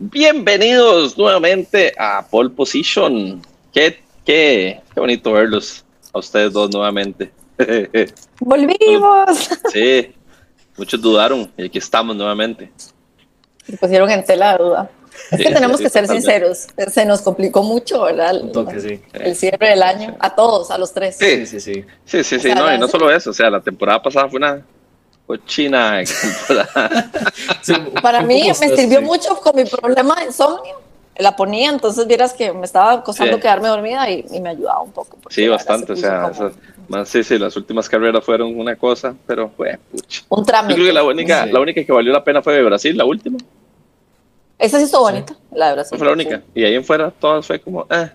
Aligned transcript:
Bienvenidos 0.00 1.18
nuevamente 1.18 1.92
a 1.98 2.24
Pole 2.30 2.50
Position. 2.50 3.42
Qué, 3.72 4.00
qué, 4.24 4.80
qué 4.94 5.00
bonito 5.00 5.32
verlos 5.32 5.84
a 6.12 6.20
ustedes 6.20 6.52
dos 6.52 6.70
nuevamente. 6.72 7.32
Volvimos. 8.40 9.50
Sí, 9.72 10.14
muchos 10.76 11.00
dudaron 11.02 11.50
y 11.56 11.64
aquí 11.64 11.78
estamos 11.78 12.14
nuevamente. 12.14 12.70
Me 13.66 13.76
pusieron 13.76 14.08
en 14.10 14.24
tela 14.24 14.56
de 14.56 14.62
duda. 14.64 14.90
Es 15.32 15.38
que 15.40 15.52
tenemos 15.52 15.78
sí, 15.78 15.82
que 15.82 15.90
ser 15.90 16.06
sinceros. 16.06 16.68
Se 16.92 17.04
nos 17.04 17.20
complicó 17.20 17.64
mucho, 17.64 18.02
¿verdad? 18.02 18.30
El, 18.36 18.42
Un 18.42 18.52
toque, 18.52 18.78
sí. 18.80 19.00
el 19.14 19.34
cierre 19.34 19.70
del 19.70 19.82
año. 19.82 20.16
A 20.20 20.32
todos, 20.36 20.70
a 20.70 20.78
los 20.78 20.94
tres. 20.94 21.16
Sí. 21.18 21.44
Sí, 21.44 21.46
sí, 21.46 21.60
sí. 21.60 21.84
Sí, 22.04 22.22
sí, 22.22 22.24
sí, 22.24 22.36
O 22.36 22.40
sea, 22.40 22.54
no, 22.54 22.72
y 22.72 22.78
no 22.78 22.86
la- 22.86 22.90
solo 22.92 23.10
eso, 23.10 23.30
o 23.30 23.34
sea, 23.34 23.50
la 23.50 23.60
temporada 23.60 24.00
pasada 24.00 24.28
fue 24.28 24.36
una 24.38 24.64
cochina. 25.28 26.00
Sí, 27.62 27.72
Para 28.02 28.22
mí 28.22 28.42
me 28.48 28.54
sirvió 28.54 28.98
sí. 28.98 29.04
mucho 29.04 29.36
con 29.40 29.54
mi 29.54 29.64
problema 29.64 30.16
de 30.16 30.24
insomnio. 30.26 30.80
La 31.18 31.34
ponía, 31.36 31.70
entonces 31.70 32.06
vieras 32.06 32.32
que 32.32 32.52
me 32.52 32.64
estaba 32.64 33.02
costando 33.02 33.34
Sí. 33.36 33.40
quedarme 33.42 33.68
dormida 33.68 34.08
y, 34.08 34.24
y 34.32 34.40
me 34.40 34.50
ayudaba 34.50 34.82
un 34.82 34.92
poco. 34.92 35.18
Sí, 35.30 35.46
bastante, 35.48 35.92
o 35.92 35.96
se 35.96 36.02
sea, 36.02 36.28
puso 36.28 36.38
como 36.38 36.48
esas- 36.50 36.60
más, 36.88 37.08
sí, 37.08 37.22
sí, 37.24 37.38
las 37.38 37.56
últimas 37.56 37.88
carreras 37.88 38.24
fueron 38.24 38.58
una 38.58 38.76
cosa, 38.76 39.14
pero 39.26 39.50
fue 39.56 39.78
pucha. 39.90 40.22
Un 40.28 40.38
Yo 40.38 40.44
trámite. 40.44 40.74
creo 40.74 40.86
que 40.86 40.92
la 40.92 41.02
única, 41.04 41.44
Sí. 41.44 41.50
la 41.52 41.60
única 41.60 41.84
que 41.84 41.92
valió 41.92 42.12
la 42.12 42.22
pena 42.24 42.40
fue 42.40 42.54
de 42.54 42.62
Brasil, 42.62 42.96
la 42.96 43.04
última, 43.04 43.36
Esa 44.58 44.78
sí 44.78 44.84
estuvo 44.84 45.02
bonita, 45.02 45.34
la 45.52 45.68
de 45.68 45.72
Brasil. 45.74 45.98
fue 45.98 46.06
la 46.06 46.12
única. 46.14 46.42
Y 46.54 46.64
ahí 46.64 46.74
en 46.74 46.84
fuera 46.84 47.10
todas 47.10 47.46
fue 47.46 47.58
como, 47.60 47.86
ah. 47.90 48.10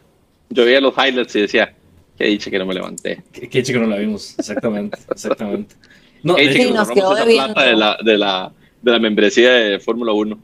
Yo 0.50 0.66
veía 0.66 0.80
los 0.82 0.94
highlights 0.98 1.36
y 1.36 1.42
decía, 1.42 1.74
qué 2.18 2.26
dicha 2.26 2.50
que 2.52 2.58
no 2.60 2.66
me 2.66 2.74
levanté. 2.74 3.22
Qué, 3.32 3.50
qué 3.50 3.64
chico 3.64 3.80
no 3.80 3.88
la 3.88 3.98
vimos. 3.98 4.34
Exactamente, 4.40 4.98
exactamente. 5.12 5.76
No, 6.24 6.36
dicha 6.36 6.54
Sí, 6.54 6.72
nos 6.72 6.90
quedó 6.90 7.16
esa 7.16 7.26
plata 7.26 7.64
de 7.64 7.76
la, 7.76 7.98
de 8.04 8.18
la, 8.18 8.52
de 8.82 8.92
la 8.92 9.00
membresía 9.00 9.52
de 9.52 9.80
Fórmula 9.80 10.14
1, 10.14 10.40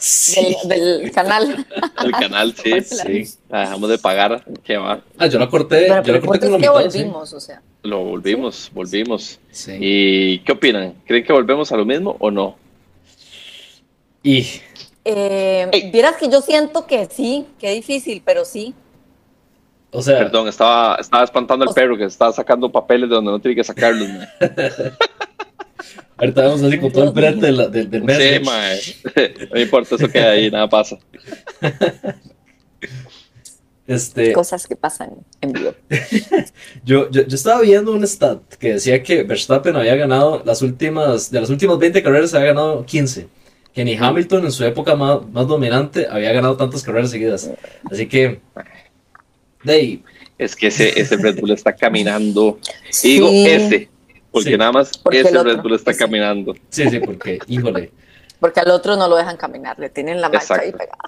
sí. 0.00 0.56
Del, 0.64 1.00
del 1.02 1.12
canal. 1.12 1.66
el 2.04 2.10
canal, 2.12 2.54
sí. 2.54 2.80
Sí. 2.82 3.34
La 3.48 3.60
dejamos 3.60 3.88
de 3.90 3.98
pagar, 3.98 4.44
qué 4.64 4.76
va. 4.76 5.00
Ah, 5.18 5.26
yo 5.28 5.38
la 5.38 5.48
corté, 5.48 5.86
Pero 5.88 6.02
yo 6.02 6.12
la 6.14 6.20
corté 6.20 6.46
con 6.50 6.54
es 6.56 6.60
la 6.62 6.72
que 6.72 6.78
mitad. 6.78 6.90
sí. 6.90 6.98
volvimos, 6.98 7.32
o 7.32 7.40
sea. 7.40 7.62
Lo 7.82 8.02
volvimos, 8.04 8.70
volvimos. 8.74 9.38
Sí. 9.50 9.72
¿Y 9.80 10.38
qué 10.40 10.52
opinan? 10.52 10.94
¿Creen 11.06 11.24
que 11.24 11.32
volvemos 11.32 11.70
a 11.70 11.76
lo 11.76 11.84
mismo 11.84 12.16
o 12.18 12.30
no? 12.30 12.56
Y 14.22 14.46
Eh, 15.04 15.90
vieras 15.92 16.16
que 16.16 16.28
yo 16.30 16.40
siento 16.40 16.86
que 16.86 17.06
sí, 17.06 17.46
que 17.58 17.70
difícil, 17.72 18.22
pero 18.24 18.44
sí. 18.44 18.74
O 19.94 20.02
sea, 20.02 20.18
Perdón, 20.18 20.48
estaba, 20.48 20.96
estaba 20.96 21.24
espantando 21.24 21.64
al 21.66 21.74
perro 21.74 21.96
que 21.96 22.04
estaba 22.04 22.32
sacando 22.32 22.70
papeles 22.70 23.08
de 23.08 23.14
donde 23.14 23.30
no 23.30 23.38
tiene 23.40 23.54
que 23.54 23.64
sacarlos. 23.64 24.08
ahorita 26.16 26.42
vamos 26.42 26.62
así 26.62 26.78
con 26.78 26.92
todo 26.92 27.04
el 27.04 27.12
brete 27.12 27.46
del, 27.46 27.70
del, 27.70 27.90
del 27.90 28.04
mes. 28.04 28.18
Sí, 28.18 28.40
mae. 28.44 28.80
No 29.52 29.60
importa, 29.60 29.94
eso 29.94 30.08
queda 30.08 30.30
ahí, 30.30 30.50
nada 30.50 30.68
pasa. 30.68 30.98
Este, 33.86 34.32
Cosas 34.32 34.66
que 34.66 34.76
pasan 34.76 35.10
en 35.42 35.52
vivo. 35.52 35.74
yo, 36.84 37.10
yo, 37.10 37.26
yo 37.26 37.34
estaba 37.34 37.60
viendo 37.60 37.92
un 37.92 38.02
stat 38.04 38.40
que 38.54 38.72
decía 38.72 39.02
que 39.02 39.24
Verstappen 39.24 39.76
había 39.76 39.94
ganado 39.94 40.42
las 40.42 40.62
últimas, 40.62 41.30
de 41.30 41.42
las 41.42 41.50
últimas 41.50 41.78
20 41.78 42.02
carreras 42.02 42.32
había 42.32 42.48
ganado 42.48 42.86
15. 42.86 43.28
Que 43.74 43.84
ni 43.84 43.94
Hamilton 43.94 44.46
en 44.46 44.52
su 44.52 44.64
época 44.64 44.96
más, 44.96 45.28
más 45.28 45.46
dominante 45.46 46.06
había 46.08 46.32
ganado 46.32 46.56
tantas 46.56 46.82
carreras 46.82 47.10
seguidas. 47.10 47.50
Así 47.90 48.06
que, 48.06 48.40
de 49.64 49.72
ahí, 49.72 50.02
Es 50.38 50.54
que 50.56 50.66
ese, 50.68 50.98
ese 51.00 51.16
Red 51.16 51.40
Bull 51.40 51.50
está 51.52 51.74
caminando. 51.74 52.58
Y 53.02 53.14
digo 53.14 53.28
Sí. 53.28 53.46
ese, 53.48 53.88
porque 54.30 54.50
Sí. 54.50 54.56
nada 54.58 54.72
más 54.72 54.96
Porque 54.98 55.20
ese 55.20 55.42
Red 55.42 55.58
Bull 55.62 55.74
está 55.74 55.92
sí. 55.92 55.98
caminando. 55.98 56.54
sí, 56.70 56.88
sí, 56.90 56.98
porque, 57.00 57.38
híjole, 57.48 57.90
Porque 58.40 58.60
al 58.60 58.70
otro 58.70 58.96
no 58.96 59.08
lo 59.08 59.16
dejan 59.16 59.36
caminar, 59.36 59.78
le 59.78 59.88
tienen 59.90 60.20
la 60.20 60.28
marcha 60.28 60.54
ahí 60.60 60.70
pegada. 60.72 60.98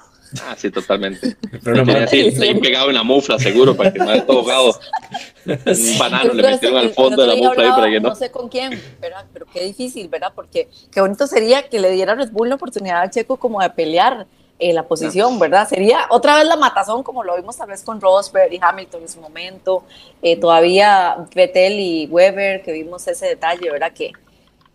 Ah, 0.42 0.54
sí, 0.56 0.70
totalmente. 0.70 1.36
problema 1.62 1.92
Tiene 2.06 2.28
así, 2.30 2.30
Sí. 2.32 2.42
ahí 2.42 2.54
pegado 2.60 2.88
en 2.88 2.94
la 2.96 3.02
mufla, 3.04 3.38
seguro, 3.38 3.76
para 3.76 3.92
que 3.92 3.98
no 4.00 4.10
esté 4.12 4.26
todo 4.26 4.40
ahogado. 4.40 4.78
Un 5.46 5.98
banano 5.98 6.32
le 6.32 6.42
Pero 6.42 6.54
metieron 6.54 6.78
al 6.78 6.90
fondo 6.90 7.22
de 7.22 7.28
la 7.28 7.36
mufla 7.36 7.64
ahí 7.64 7.70
para 7.70 7.90
que 7.90 8.00
no. 8.00 8.08
No 8.10 8.14
sé 8.16 8.30
con 8.30 8.48
quién, 8.48 8.80
¿verdad? 9.00 9.24
Pero 9.32 9.46
qué 9.52 9.62
difícil, 9.64 10.08
¿verdad? 10.08 10.32
Porque 10.34 10.68
qué 10.90 11.00
bonito 11.00 11.26
sería 11.26 11.68
que 11.68 11.78
le 11.78 11.90
diera 11.90 12.12
a 12.12 12.14
Red 12.16 12.30
Bull 12.32 12.48
la 12.48 12.54
oportunidad 12.56 13.02
al 13.02 13.10
Checo 13.10 13.36
como 13.36 13.60
de 13.60 13.70
pelear 13.70 14.26
eh, 14.58 14.72
la 14.72 14.84
posición, 14.84 15.38
¿verdad? 15.38 15.68
Sería 15.68 16.06
otra 16.10 16.36
vez 16.36 16.46
la 16.46 16.56
matazón 16.56 17.02
como 17.02 17.22
lo 17.22 17.36
vimos 17.36 17.56
tal 17.56 17.68
vez 17.68 17.82
con 17.82 18.00
Rosberg 18.00 18.52
y 18.52 18.58
Hamilton 18.60 19.02
en 19.02 19.08
su 19.08 19.20
momento, 19.20 19.84
eh, 20.22 20.38
todavía 20.38 21.26
Vettel 21.34 21.78
y 21.78 22.06
Weber, 22.06 22.62
que 22.62 22.72
vimos 22.72 23.06
ese 23.06 23.26
detalle, 23.26 23.70
¿verdad? 23.70 23.92
Que, 23.92 24.12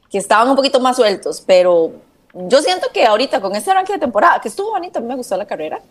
que 0.09 0.17
estaban 0.17 0.49
un 0.49 0.55
poquito 0.55 0.79
más 0.79 0.97
sueltos, 0.97 1.41
pero 1.45 1.93
yo 2.33 2.61
siento 2.61 2.87
que 2.93 3.05
ahorita 3.05 3.41
con 3.41 3.55
este 3.55 3.71
arranque 3.71 3.93
de 3.93 3.99
temporada, 3.99 4.39
que 4.39 4.49
estuvo 4.49 4.71
bonito, 4.71 4.99
a 4.99 5.01
mí 5.01 5.07
me 5.07 5.15
gustó 5.15 5.35
la 5.35 5.45
carrera, 5.47 5.81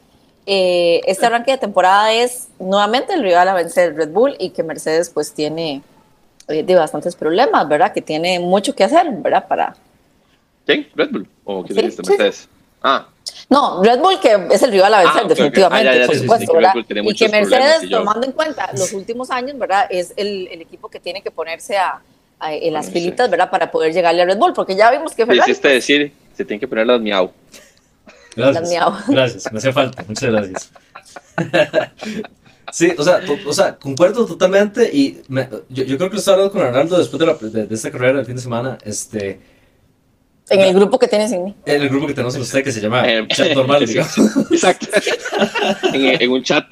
eh, 0.46 1.00
este 1.06 1.26
arranque 1.26 1.50
de 1.52 1.58
temporada 1.58 2.12
es 2.12 2.48
nuevamente 2.58 3.12
el 3.14 3.22
rival 3.22 3.48
a 3.48 3.54
vencer 3.54 3.94
Red 3.94 4.10
Bull 4.10 4.36
y 4.38 4.50
que 4.50 4.62
Mercedes 4.62 5.10
pues 5.10 5.32
tiene 5.34 5.82
eh, 6.48 6.62
de 6.62 6.74
bastantes 6.74 7.14
problemas, 7.16 7.68
¿verdad? 7.68 7.92
Que 7.92 8.02
tiene 8.02 8.38
mucho 8.40 8.74
que 8.74 8.84
hacer, 8.84 9.10
¿verdad? 9.10 9.46
Para... 9.48 9.76
¿Quién? 10.64 10.88
¿Red 10.94 11.10
Bull? 11.10 11.28
¿O 11.44 11.62
qué 11.64 11.74
Sí, 11.74 11.80
dijiste? 11.80 12.02
sí, 12.04 12.10
Mercedes. 12.10 12.48
Ah, 12.82 13.08
No, 13.48 13.82
Red 13.82 13.98
Bull 14.00 14.18
que 14.20 14.46
es 14.50 14.62
el 14.62 14.70
rival 14.70 14.94
a 14.94 14.98
vencer, 15.00 15.22
Ah, 15.24 15.28
definitivamente, 15.28 15.88
Ah, 15.88 15.92
ya, 15.94 16.00
ya, 16.00 16.06
por 16.06 16.14
sí, 16.14 16.20
supuesto, 16.22 16.52
Y 17.04 17.14
que 17.14 17.28
Mercedes, 17.28 17.82
yo- 17.88 17.98
tomando 17.98 18.26
en 18.26 18.32
cuenta 18.32 18.70
los 18.72 18.92
últimos 18.92 19.30
años, 19.30 19.58
¿verdad? 19.58 19.86
Es 19.90 20.12
el, 20.16 20.48
el 20.48 20.60
equipo 20.62 20.88
que 20.88 21.00
tiene 21.00 21.22
que 21.22 21.30
ponerse 21.30 21.76
a, 21.76 22.00
a- 22.38 22.54
en 22.54 22.72
las 22.72 22.88
pilitas, 22.90 23.28
¿verdad? 23.30 23.50
Para 23.50 23.70
poder 23.70 23.92
llegarle 23.92 24.22
a 24.22 24.24
Red 24.24 24.38
Bull, 24.38 24.52
porque 24.54 24.74
ya 24.76 24.90
vimos 24.90 25.12
que 25.14 25.26
Ferrari... 25.26 25.50
hiciste 25.50 25.68
decir, 25.68 26.12
se 26.36 26.44
tienen 26.44 26.60
que 26.60 26.68
poner 26.68 26.86
las 26.86 27.00
miau. 27.00 27.30
Las 28.36 28.52
Gracias. 28.54 28.68
miau. 28.70 28.92
Gracias, 29.08 29.52
me 29.52 29.58
hacía 29.58 29.72
falta. 29.72 30.04
Muchas 30.06 30.30
gracias. 30.30 30.70
Sí, 32.72 32.92
o 32.96 33.02
sea, 33.02 33.20
o 33.48 33.52
sea, 33.52 33.74
concuerdo 33.76 34.24
totalmente 34.26 34.88
y 34.94 35.22
me- 35.26 35.48
yo, 35.70 35.82
yo 35.82 35.96
creo 35.96 36.08
que 36.08 36.14
lo 36.14 36.18
estaba 36.20 36.36
hablando 36.36 36.52
con 36.52 36.62
Arnaldo 36.62 36.98
después 36.98 37.18
de, 37.18 37.26
la, 37.26 37.34
de, 37.34 37.66
de 37.66 37.74
esta 37.74 37.90
carrera 37.90 38.18
del 38.18 38.26
fin 38.26 38.36
de 38.36 38.42
semana, 38.42 38.78
este, 38.84 39.40
En 40.50 40.60
el 40.60 40.74
grupo 40.74 40.98
que 40.98 41.06
tiene 41.08 41.28
sin 41.28 41.44
mí. 41.44 41.54
en 41.64 41.82
el 41.82 41.88
grupo 41.88 42.06
que 42.06 42.14
tenemos 42.14 42.34
en 42.34 42.42
usted 42.42 42.62
que 42.64 42.72
se 42.72 42.80
llama 42.80 43.08
Eh, 43.08 43.26
Chat 43.28 43.54
Normal, 43.54 43.86
sí, 43.86 43.94
digamos. 43.94 44.16
Exacto. 44.50 44.86
en, 45.92 46.20
en 46.22 46.30
un 46.30 46.42
chat, 46.42 46.64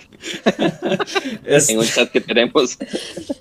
Es- 1.45 1.69
en 1.71 1.79
un 1.79 1.85
chat 1.87 2.11
que 2.11 2.21
tenemos. 2.21 2.77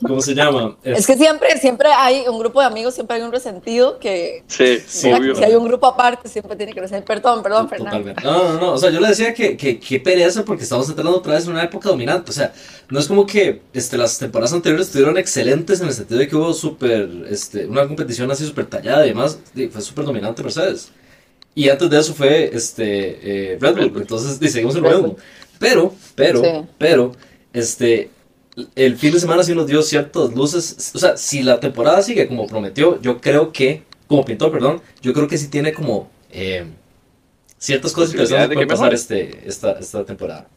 ¿Cómo 0.06 0.22
se 0.22 0.34
llama? 0.34 0.78
Es- 0.84 1.00
Es 1.00 1.08
que 1.08 1.16
siempre, 1.18 1.58
siempre 1.59 1.90
hay 1.96 2.24
un 2.28 2.40
grupo 2.40 2.59
de 2.62 2.68
amigos, 2.68 2.94
siempre 2.94 3.18
hay 3.18 3.24
un 3.24 3.31
resentido 3.31 4.00
que... 4.00 4.44
Sí, 4.48 4.78
Sí, 4.88 5.12
obvio. 5.12 5.36
Si 5.36 5.44
hay 5.44 5.56
un 5.56 5.66
grupo 5.66 5.88
aparte, 5.88 6.30
siempre 6.30 6.56
tiene 6.56 6.74
que 6.74 6.88
ser. 6.88 7.04
Perdón, 7.04 7.42
perdón, 7.44 7.68
Fernando. 7.69 7.98
Totalmente. 8.14 8.24
No, 8.24 8.54
no, 8.54 8.59
no. 8.59 8.74
O 8.74 8.78
sea, 8.78 8.90
yo 8.90 9.00
le 9.00 9.08
decía 9.08 9.34
que, 9.34 9.58
que, 9.58 9.80
que 9.80 10.00
pereza 10.00 10.44
porque 10.46 10.64
estamos 10.64 10.88
entrando 10.90 11.16
otra 11.18 11.34
vez 11.34 11.46
en 11.46 11.52
una 11.52 11.64
época 11.64 11.90
dominante. 11.90 12.30
O 12.31 12.34
sea, 12.34 12.54
no 12.90 13.00
es 13.00 13.08
como 13.08 13.25
que 13.25 13.62
este, 13.74 13.98
las 13.98 14.18
temporadas 14.19 14.54
anteriores 14.54 14.88
estuvieron 14.88 15.18
excelentes 15.18 15.81
en 15.81 15.88
el 15.88 15.94
sentido 15.94 16.19
de 16.19 16.28
que 16.28 16.36
hubo 16.36 16.54
súper, 16.54 17.09
este, 17.30 17.66
una 17.66 17.88
competición 17.88 18.30
así 18.31 18.46
súper 18.46 18.66
tallada 18.68 19.06
y 19.06 19.09
demás. 19.09 19.40
Fue 19.72 19.81
súper 19.81 20.06
dominante 20.06 20.27
Mercedes. 20.36 20.92
Y 21.56 21.70
antes 21.70 21.90
de 21.90 22.00
eso 22.00 22.14
fue 22.14 22.52
este, 22.54 23.54
eh, 23.54 23.58
Red 23.60 23.76
Bull. 23.76 24.02
Entonces, 24.02 24.38
y 24.42 24.48
seguimos 24.50 24.76
en 24.76 24.84
lo 24.84 24.90
Red 24.90 24.98
mismo. 24.98 25.18
Pero, 25.60 25.94
pero, 26.16 26.44
Sí. 26.44 26.50
pero, 26.78 27.12
este, 27.54 28.10
el 28.76 28.96
fin 28.98 29.12
de 29.12 29.20
semana 29.20 29.44
sí 29.44 29.56
nos 29.56 29.66
dio 29.68 29.82
ciertas 29.82 30.34
luces. 30.36 30.92
O 30.94 31.00
sea, 31.00 31.18
si 31.18 31.42
la 31.44 31.60
temporada 31.60 32.02
sigue 32.02 32.28
como 32.28 32.46
prometió, 32.48 33.02
yo 33.02 33.20
creo 33.20 33.52
que, 33.52 33.84
como 34.08 34.24
pintó, 34.24 34.52
perdón, 34.52 34.82
yo 35.02 35.14
creo 35.14 35.28
que 35.28 35.38
sí 35.38 35.48
tiene 35.48 35.74
como 35.74 36.10
eh, 36.32 36.66
ciertas 37.58 37.92
cosas 37.94 38.12
interesantes 38.12 38.50
que 38.50 38.54
pueden 38.54 38.68
pasar 38.68 38.94
este, 38.94 39.48
esta, 39.48 39.74
esta 39.80 40.06
temporada. 40.06 40.48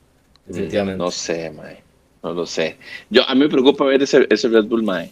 Definitivamente. 0.46 0.98
No 0.98 1.10
sé, 1.10 1.50
mae. 1.50 1.82
No 2.22 2.34
lo 2.34 2.46
sé. 2.46 2.76
Yo, 3.08 3.22
a 3.26 3.34
mí 3.34 3.40
me 3.40 3.48
preocupa 3.48 3.84
ver 3.86 4.02
ese, 4.02 4.26
ese 4.28 4.48
Red 4.48 4.64
Bull, 4.64 4.82
mae, 4.82 5.10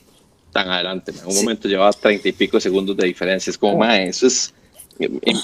tan 0.52 0.68
adelante. 0.70 1.12
En 1.12 1.26
un 1.26 1.32
Sí. 1.32 1.40
momento 1.42 1.68
llevaba 1.68 1.92
treinta 1.92 2.28
y 2.28 2.32
pico 2.32 2.58
segundos 2.60 2.96
de 2.96 3.06
diferencia. 3.06 3.50
Es 3.50 3.58
como, 3.58 3.76
mae, 3.78 4.08
eso 4.08 4.26
es... 4.26 4.54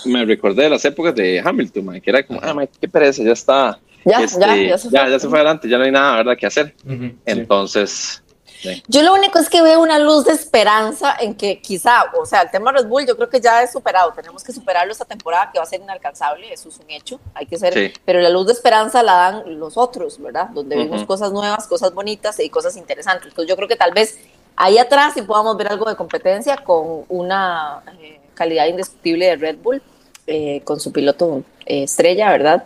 Me 0.05 0.25
recordé 0.25 0.65
de 0.65 0.71
las 0.71 0.85
épocas 0.85 1.15
de 1.15 1.41
Hamilton, 1.45 1.85
mae, 1.85 2.01
que 2.01 2.11
era 2.11 2.27
como, 2.27 2.41
ah, 2.43 2.53
mae, 2.55 2.69
qué 2.81 2.89
pereza, 2.89 3.23
ya 3.23 3.33
está. 3.33 3.79
Ya, 4.05 4.21
este, 4.21 4.41
ya, 4.41 4.57
ya 4.57 4.79
se 4.79 4.91
fue. 4.91 4.99
ya, 4.99 5.09
ya 5.09 5.19
se 5.19 5.29
fue 5.29 5.39
adelante, 5.39 5.69
ya 5.69 5.79
no 5.79 5.85
hay 5.85 5.93
nada, 5.93 6.17
¿verdad?, 6.17 6.37
que 6.39 6.47
hacer. 6.47 6.75
Ujú, 6.85 7.05
sí. 7.05 7.15
Entonces, 7.25 8.23
sí. 8.61 8.83
Yo 8.89 9.03
lo 9.03 9.15
único 9.15 9.39
es 9.39 9.49
que 9.49 9.63
veo 9.63 9.81
una 9.81 9.99
luz 9.99 10.25
de 10.27 10.33
esperanza 10.33 11.17
en 11.21 11.35
que 11.35 11.61
quizá, 11.61 12.07
o 12.21 12.27
sea, 12.27 12.43
el 12.43 12.51
tema 12.51 12.73
Red 12.73 12.87
Bull 12.87 13.07
yo 13.07 13.17
creo 13.17 13.31
que 13.31 13.41
ya 13.41 13.63
es 13.63 13.73
superado, 13.73 14.13
tenemos 14.13 14.43
que 14.43 14.53
superarlo 14.53 14.91
esta 14.93 15.05
temporada 15.05 15.51
que 15.53 15.59
va 15.59 15.65
a 15.65 15.67
ser 15.69 15.81
inalcanzable, 15.81 16.53
eso 16.53 16.69
es 16.69 16.79
un 16.79 16.91
hecho, 16.91 17.21
hay 17.35 17.47
que 17.47 17.57
ser, 17.57 17.73
Sí. 17.73 17.93
pero 18.05 18.21
la 18.21 18.29
luz 18.31 18.47
de 18.47 18.53
esperanza 18.55 19.03
la 19.03 19.15
dan 19.15 19.59
los 19.59 19.77
otros, 19.79 20.21
¿verdad? 20.21 20.49
Donde 20.51 20.77
vimos 20.77 20.99
Ujú. 20.99 21.07
cosas 21.07 21.33
nuevas, 21.33 21.67
cosas 21.67 21.95
bonitas 21.95 22.39
y 22.41 22.51
cosas 22.51 22.77
interesantes. 22.77 23.29
Entonces 23.29 23.49
yo 23.49 23.57
creo 23.57 23.69
que 23.69 23.77
tal 23.77 23.93
vez 23.95 24.19
ahí 24.57 24.79
atrás 24.79 25.15
sí 25.15 25.23
podamos 25.23 25.57
ver 25.57 25.69
algo 25.69 25.89
de 25.89 25.97
competencia 25.97 26.57
con 26.59 27.05
una 27.09 27.83
eh, 28.01 28.21
calidad 28.35 28.67
indiscutible 28.67 29.27
de 29.27 29.37
Red 29.37 29.57
Bull, 29.63 29.83
eh, 30.27 30.63
con 30.65 30.81
su 30.81 30.93
piloto 30.93 31.43
eh, 31.67 31.85
estrella, 31.85 32.31
¿verdad? 32.31 32.65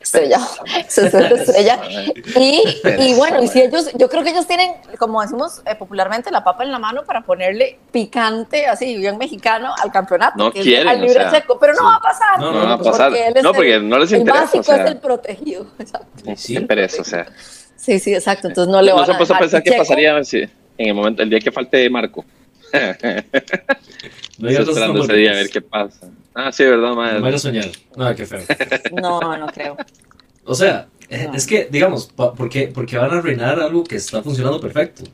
estrella, 0.00 0.38
su 0.88 1.02
estrella. 1.02 1.80
Y, 2.36 2.62
y, 2.98 3.14
bueno, 3.14 3.42
y 3.42 3.48
si 3.48 3.60
ellos, 3.60 3.90
yo 3.94 4.08
creo 4.08 4.22
que 4.22 4.30
ellos 4.30 4.46
tienen, 4.46 4.72
como 4.98 5.20
decimos 5.20 5.62
eh, 5.66 5.74
popularmente, 5.74 6.30
la 6.30 6.44
papa 6.44 6.64
en 6.64 6.72
la 6.72 6.78
mano 6.78 7.04
para 7.04 7.22
ponerle 7.22 7.78
picante, 7.90 8.66
así 8.66 8.96
bien 8.96 9.18
mexicano, 9.18 9.74
al 9.82 9.90
campeonato. 9.92 10.36
No 10.36 10.52
quieren, 10.52 10.88
al 10.88 11.00
libre 11.00 11.30
seco, 11.30 11.58
pero 11.58 11.74
no 11.74 11.84
va 11.84 11.96
a 11.96 12.00
pasar. 12.00 12.40
No, 12.40 12.52
no, 12.52 12.64
va 12.66 12.74
a 12.74 12.78
pasar. 12.78 13.10
Porque 13.10 13.42
no, 13.42 13.52
porque 13.52 13.80
no 13.80 13.98
les 13.98 14.12
interesa. 14.12 14.38
El 14.38 14.44
básico 14.44 14.72
es 14.72 14.90
el 14.90 14.98
protegido. 14.98 15.66
Exacto. 15.78 16.08
Sí, 16.38 16.54
qué 16.54 16.60
pereza, 16.62 17.02
o 17.02 17.04
sea. 17.04 17.26
Sí, 17.76 17.98
sí, 17.98 18.14
exacto. 18.14 18.48
Entonces 18.48 18.70
no 18.72 18.80
le 18.80 18.92
van 18.92 19.00
no 19.00 19.06
se 19.06 19.14
puede 19.14 19.40
pensar 19.40 19.62
qué 19.62 19.72
pasaría 19.72 20.22
si, 20.24 20.48
en 20.78 20.88
el 20.88 20.94
momento, 20.94 21.22
el 21.22 21.30
día 21.30 21.40
que 21.40 21.52
falte 21.52 21.88
Marco. 21.90 22.24
no 24.38 24.48
Estoy 24.48 24.68
esperando 24.68 25.04
ese 25.04 25.12
día 25.14 25.32
a 25.32 25.34
ver 25.34 25.50
qué 25.50 25.60
pasa. 25.60 26.08
Ah, 26.34 26.52
sí, 26.52 26.64
verdad, 26.64 26.94
madre. 26.94 27.20
No 27.20 27.30
me 27.30 27.38
soñar. 27.38 27.66
No, 27.96 28.14
qué 28.14 28.24
feo. 28.26 28.40
No, 29.02 29.36
no 29.36 29.46
creo. 29.48 29.76
O 30.44 30.54
sea, 30.54 30.86
no. 31.10 31.34
es 31.34 31.46
que, 31.46 31.68
digamos, 31.70 32.06
¿por 32.06 32.48
qué, 32.48 32.68
porque 32.68 32.96
van 32.96 33.10
a 33.10 33.18
arruinar 33.18 33.60
algo 33.60 33.84
que 33.84 33.96
está 33.96 34.22
funcionando 34.22 34.60
perfecto? 34.60 35.04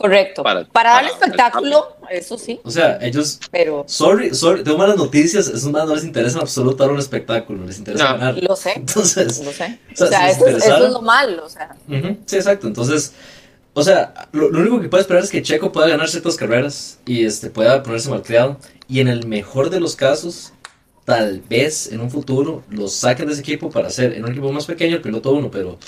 Correcto. 0.00 0.42
Para, 0.42 0.64
para, 0.64 0.92
dar 0.92 1.04
espectáculo, 1.04 1.96
eso 2.08 2.38
sí. 2.38 2.58
O 2.64 2.70
sea, 2.70 2.98
ellos. 3.02 3.38
Pero. 3.50 3.84
Sorry, 3.86 4.34
sorry, 4.34 4.64
tengo 4.64 4.78
malas 4.78 4.96
noticias. 4.96 5.46
Esos 5.46 5.70
más 5.70 5.86
no 5.86 5.94
les 5.94 6.04
interesa 6.04 6.38
en 6.38 6.42
absoluto 6.42 6.82
dar 6.82 6.90
un 6.90 6.98
espectáculo. 6.98 7.66
Les 7.66 7.78
interesa 7.78 8.04
no. 8.04 8.18
ganar. 8.18 8.42
Lo 8.42 8.56
sé. 8.56 8.72
Entonces. 8.76 9.44
Lo 9.44 9.52
sé. 9.52 9.78
O 9.92 9.96
sea, 9.96 10.06
o 10.06 10.08
sea 10.08 10.30
eso, 10.30 10.46
es, 10.46 10.64
eso, 10.64 10.86
es 10.86 10.92
lo 10.92 11.02
malo. 11.02 11.44
O 11.44 11.48
sea. 11.50 11.76
Uh 11.86 11.92
-huh, 11.92 12.16
sí, 12.24 12.36
exacto. 12.36 12.66
Entonces. 12.66 13.12
O 13.72 13.82
sea, 13.82 14.28
lo, 14.32 14.50
lo, 14.50 14.60
único 14.60 14.80
que 14.80 14.88
puede 14.88 15.02
esperar 15.02 15.22
es 15.22 15.30
que 15.30 15.42
Checo 15.42 15.70
pueda 15.70 15.88
ganar 15.88 16.08
ciertas 16.08 16.36
carreras 16.36 16.98
y 17.06 17.24
este, 17.24 17.50
pueda 17.50 17.82
ponerse 17.82 18.10
malcriado. 18.10 18.58
Y 18.88 19.00
en 19.00 19.08
el 19.08 19.26
mejor 19.26 19.70
de 19.70 19.80
los 19.80 19.94
casos, 19.94 20.52
tal 21.04 21.40
vez 21.48 21.92
en 21.92 22.00
un 22.00 22.10
futuro 22.10 22.64
los 22.70 22.94
saquen 22.94 23.26
de 23.26 23.32
ese 23.32 23.42
equipo 23.42 23.70
para 23.70 23.88
hacer 23.88 24.12
en 24.14 24.24
un 24.24 24.32
equipo 24.32 24.52
más 24.52 24.66
pequeño 24.66 24.96
el 24.96 25.02
piloto 25.02 25.32
uno, 25.32 25.50
pero. 25.50 25.78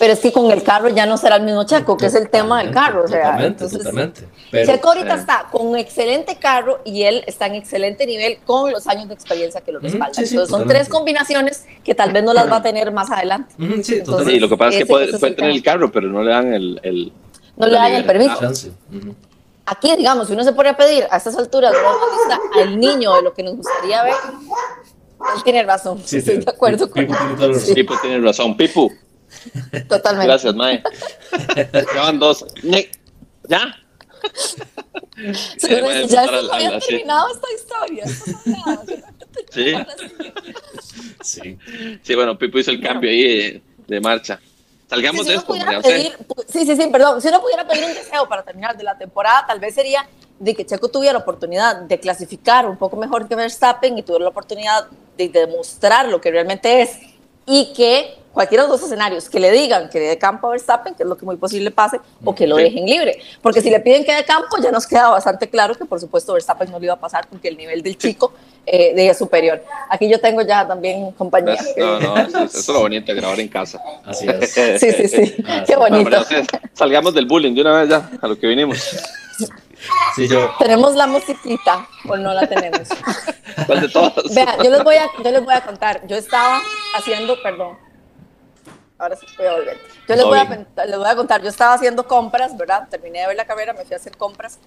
Pero 0.00 0.14
es 0.14 0.18
que 0.20 0.32
con 0.32 0.50
el 0.50 0.62
carro 0.62 0.88
ya 0.88 1.04
no 1.04 1.18
será 1.18 1.36
el 1.36 1.42
mismo 1.42 1.62
Checo, 1.64 1.96
que 1.98 2.06
es 2.06 2.14
el 2.14 2.30
tema 2.30 2.62
del 2.62 2.72
carro. 2.72 3.04
O 3.04 3.06
sea, 3.06 3.18
totalmente, 3.22 3.46
entonces, 3.64 3.78
totalmente. 3.78 4.28
Pero, 4.50 4.72
Checo 4.72 4.88
ahorita 4.88 5.14
eh, 5.14 5.18
está 5.18 5.46
con 5.52 5.66
un 5.66 5.76
excelente 5.76 6.36
carro 6.36 6.80
y 6.86 7.02
él 7.02 7.22
está 7.26 7.46
en 7.46 7.54
excelente 7.56 8.06
nivel 8.06 8.38
con 8.46 8.72
los 8.72 8.86
años 8.86 9.08
de 9.08 9.14
experiencia 9.14 9.60
que 9.60 9.72
lo 9.72 9.78
respaldan. 9.78 10.14
sí, 10.14 10.24
sí, 10.26 10.34
entonces 10.34 10.50
son 10.50 10.60
totalmente. 10.62 10.74
tres 10.74 10.88
combinaciones 10.88 11.64
que 11.84 11.94
tal 11.94 12.12
vez 12.12 12.24
no 12.24 12.32
las 12.32 12.50
va 12.50 12.56
a 12.56 12.62
tener 12.62 12.90
más 12.92 13.10
adelante. 13.10 13.54
sí, 13.58 13.62
Entonces, 13.64 14.04
totalmente. 14.04 14.40
Lo 14.40 14.48
que 14.48 14.56
pasa 14.56 14.68
es 14.70 14.76
que 14.76 14.82
ese- 14.84 14.90
puede, 14.92 15.04
ese 15.10 15.18
puede 15.18 15.30
el 15.32 15.36
tener 15.36 15.50
el 15.52 15.62
carro, 15.62 15.92
pero 15.92 16.08
no 16.08 16.22
le 16.22 16.30
dan 16.30 16.52
el. 16.54 16.80
el 16.82 17.12
No 17.58 17.66
le 17.66 17.74
dan 17.74 17.92
el 17.92 18.04
permiso. 18.06 18.36
Chance, 18.40 18.70
ujú. 18.90 19.14
Aquí, 19.66 19.94
digamos, 19.96 20.26
si 20.28 20.32
uno 20.32 20.42
se 20.44 20.52
pone 20.54 20.70
a 20.70 20.76
pedir 20.78 21.06
a 21.10 21.18
estas 21.18 21.36
alturas 21.36 21.72
lista 21.74 22.40
al 22.62 22.80
niño 22.80 23.14
de 23.16 23.22
lo 23.22 23.34
que 23.34 23.42
nos 23.42 23.56
gustaría 23.56 24.02
ver, 24.02 24.14
él 25.36 25.42
tiene 25.44 25.62
razón. 25.62 26.00
Sí, 26.04 26.16
Estoy 26.16 26.38
de 26.38 26.50
acuerdo 26.50 26.90
con 26.90 27.04
Pipo 27.06 27.14
tiene 27.16 27.36
razón. 27.36 27.60
Sí, 27.60 27.74
Pipo 27.74 27.94
tiene 28.00 28.18
razón. 28.26 28.56
Pipu, 28.56 28.90
totalmente. 29.88 30.26
gracias, 30.26 30.54
Mae. 30.54 30.82
Ya 31.94 32.00
van 32.02 32.18
dos. 32.18 32.44
¿Ya? 33.48 33.76
Sí, 35.58 35.68
Eh, 35.70 36.06
ya 36.08 36.24
esto 36.24 36.36
al- 36.38 36.50
había 36.50 36.68
al- 36.70 36.80
terminado 36.80 37.26
esta 37.32 37.46
historia. 37.54 38.04
Sí. 39.52 39.72
Sí. 41.22 41.58
Sí, 42.02 42.14
bueno, 42.14 42.36
Pipo 42.36 42.58
hizo 42.58 42.70
el 42.72 42.80
cambio 42.82 43.08
ahí 43.10 43.22
de, 43.22 43.62
de 43.86 44.00
marcha. 44.00 44.40
Salgamos 44.88 45.24
si 45.24 45.32
de 45.32 45.38
esto, 45.38 45.52
pedir, 45.82 46.16
sí, 46.48 46.66
sí, 46.66 46.74
sí, 46.76 46.88
perdón. 46.90 47.22
Si 47.22 47.28
uno 47.28 47.40
pudiera 47.40 47.66
pedir 47.66 47.84
un 47.84 47.94
deseo 47.94 48.28
para 48.28 48.42
terminar 48.42 48.76
de 48.76 48.82
la 48.82 48.98
temporada, 48.98 49.44
tal 49.46 49.60
vez 49.60 49.74
sería 49.74 50.06
de 50.40 50.54
que 50.54 50.66
Checo 50.66 50.88
tuviera 50.88 51.12
la 51.12 51.20
oportunidad 51.20 51.76
de 51.82 52.00
clasificar 52.00 52.66
un 52.66 52.76
poco 52.76 52.96
mejor 52.96 53.28
que 53.28 53.36
Verstappen 53.36 53.96
y 53.98 54.02
tuviera 54.02 54.24
la 54.24 54.30
oportunidad 54.30 54.88
de 55.16 55.28
demostrar 55.28 56.08
lo 56.08 56.20
que 56.20 56.30
realmente 56.32 56.82
es 56.82 56.98
y 57.46 57.72
que 57.72 58.16
cualquiera 58.32 58.62
de 58.64 58.68
los 58.68 58.80
dos 58.80 58.88
escenarios, 58.88 59.28
que 59.28 59.40
le 59.40 59.50
digan 59.50 59.88
que 59.88 59.98
le 59.98 60.06
dé 60.06 60.18
campo 60.18 60.46
a 60.46 60.50
Verstappen, 60.50 60.94
que 60.94 61.02
es 61.02 61.08
lo 61.08 61.16
que 61.16 61.24
muy 61.26 61.36
posible 61.36 61.70
pase, 61.70 62.00
o 62.24 62.34
que 62.34 62.46
lo 62.46 62.56
Sí. 62.56 62.62
dejen 62.64 62.86
libre. 62.86 63.18
Porque 63.42 63.60
si 63.60 63.70
le 63.70 63.80
piden 63.80 64.04
que 64.04 64.14
dé 64.14 64.24
campo, 64.24 64.56
ya 64.62 64.70
nos 64.70 64.86
queda 64.86 65.08
bastante 65.10 65.48
claro 65.48 65.74
que 65.74 65.84
por 65.84 65.98
supuesto 66.00 66.32
Verstappen 66.34 66.70
no 66.70 66.78
le 66.78 66.84
iba 66.86 66.94
a 66.94 67.00
pasar 67.00 67.26
porque 67.28 67.48
el 67.48 67.56
nivel 67.56 67.82
del 67.82 67.98
chico 67.98 68.32
eh, 68.66 68.94
de 68.94 69.12
superior. 69.14 69.62
Aquí 69.88 70.08
yo 70.08 70.20
tengo 70.20 70.42
ya 70.42 70.66
también 70.68 71.10
compañía. 71.12 71.56
No, 71.76 71.98
no, 71.98 72.16
eso, 72.18 72.38
eso 72.44 72.58
es 72.58 72.68
lo 72.68 72.80
bonito 72.80 73.12
de 73.12 73.20
grabar 73.20 73.40
en 73.40 73.48
casa. 73.48 73.80
Así 74.04 74.26
es. 74.28 74.50
Sí, 74.80 74.92
sí, 74.92 75.08
sí. 75.08 75.34
Ah, 75.48 75.64
Qué. 75.66 75.76
Bueno, 75.76 75.96
bonito. 75.96 76.10
pero 76.10 76.38
entonces, 76.40 76.60
salgamos 76.74 77.14
del 77.14 77.26
bullying 77.26 77.54
de 77.54 77.60
una 77.62 77.80
vez 77.80 77.88
ya, 77.88 78.10
a 78.20 78.28
lo 78.28 78.38
que 78.38 78.46
vinimos. 78.46 78.78
Sí, 80.14 80.28
yo. 80.28 80.50
Tenemos 80.58 80.94
la 80.94 81.06
musiquita 81.06 81.86
o 82.08 82.16
no 82.16 82.34
la 82.34 82.46
tenemos. 82.46 82.80
¿Cuál 83.66 83.80
de 83.80 83.88
todas? 83.88 84.34
Vean, 84.34 84.56
yo 84.62 84.70
les 84.70 84.84
voy 84.84 84.96
a, 84.96 85.06
yo 85.24 85.30
les 85.30 85.44
voy 85.44 85.54
a 85.54 85.62
contar. 85.62 86.06
Yo 86.06 86.16
estaba 86.16 86.60
haciendo, 86.96 87.40
perdón. 87.42 87.78
Ahora 89.00 89.16
sí 89.16 89.26
voy 89.38 89.46
a 89.46 89.52
volver. 89.54 89.78
Yo 90.06 90.14
les 90.16 90.24
voy, 90.24 90.38
a, 90.38 90.44
bien. 90.44 90.66
pen- 90.74 90.88
les 90.90 90.98
voy 90.98 91.08
a 91.08 91.16
contar. 91.16 91.42
Yo 91.42 91.48
estaba 91.48 91.74
haciendo 91.74 92.06
compras, 92.06 92.56
¿verdad? 92.56 92.86
Terminé 92.90 93.20
de 93.20 93.26
ver 93.28 93.36
la 93.36 93.46
carrera, 93.46 93.72
me 93.72 93.84
fui 93.84 93.94
a 93.94 93.96
hacer 93.96 94.16
compras. 94.16 94.58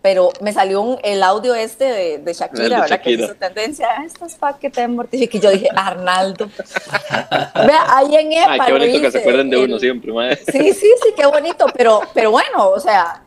Pero 0.00 0.30
me 0.40 0.52
salió 0.52 0.80
un- 0.80 0.98
el 1.04 1.22
audio 1.22 1.54
este 1.54 1.84
de, 1.84 2.18
de 2.18 2.32
Shakira, 2.34 2.62
de 2.64 2.68
¿verdad? 2.70 2.86
Que 2.86 2.94
Shakira. 3.10 3.24
hizo 3.24 3.34
tendencia. 3.36 3.88
"Ah, 3.96 4.04
Esto 4.04 4.24
es 4.26 4.34
para 4.34 4.58
que 4.58 4.68
te 4.70 4.86
mortifique. 4.88 5.38
Y 5.38 5.40
yo 5.40 5.50
dije, 5.50 5.68
Arnaldo. 5.76 6.48
Vea, 7.10 7.84
ahí 7.96 8.14
en 8.16 8.32
EPA. 8.32 8.52
Ay, 8.52 8.60
qué 8.66 8.72
bonito 8.72 9.00
que 9.00 9.10
se 9.10 9.18
acuerden 9.18 9.50
de 9.50 9.56
el- 9.58 9.64
uno 9.70 9.78
siempre, 9.78 10.12
mae. 10.12 10.36
Sí, 10.36 10.72
sí, 10.72 10.90
sí, 11.02 11.12
qué 11.16 11.26
bonito, 11.26 11.66
pero, 11.76 12.00
pero 12.14 12.30
bueno, 12.30 12.68
o 12.70 12.80
sea, 12.80 13.22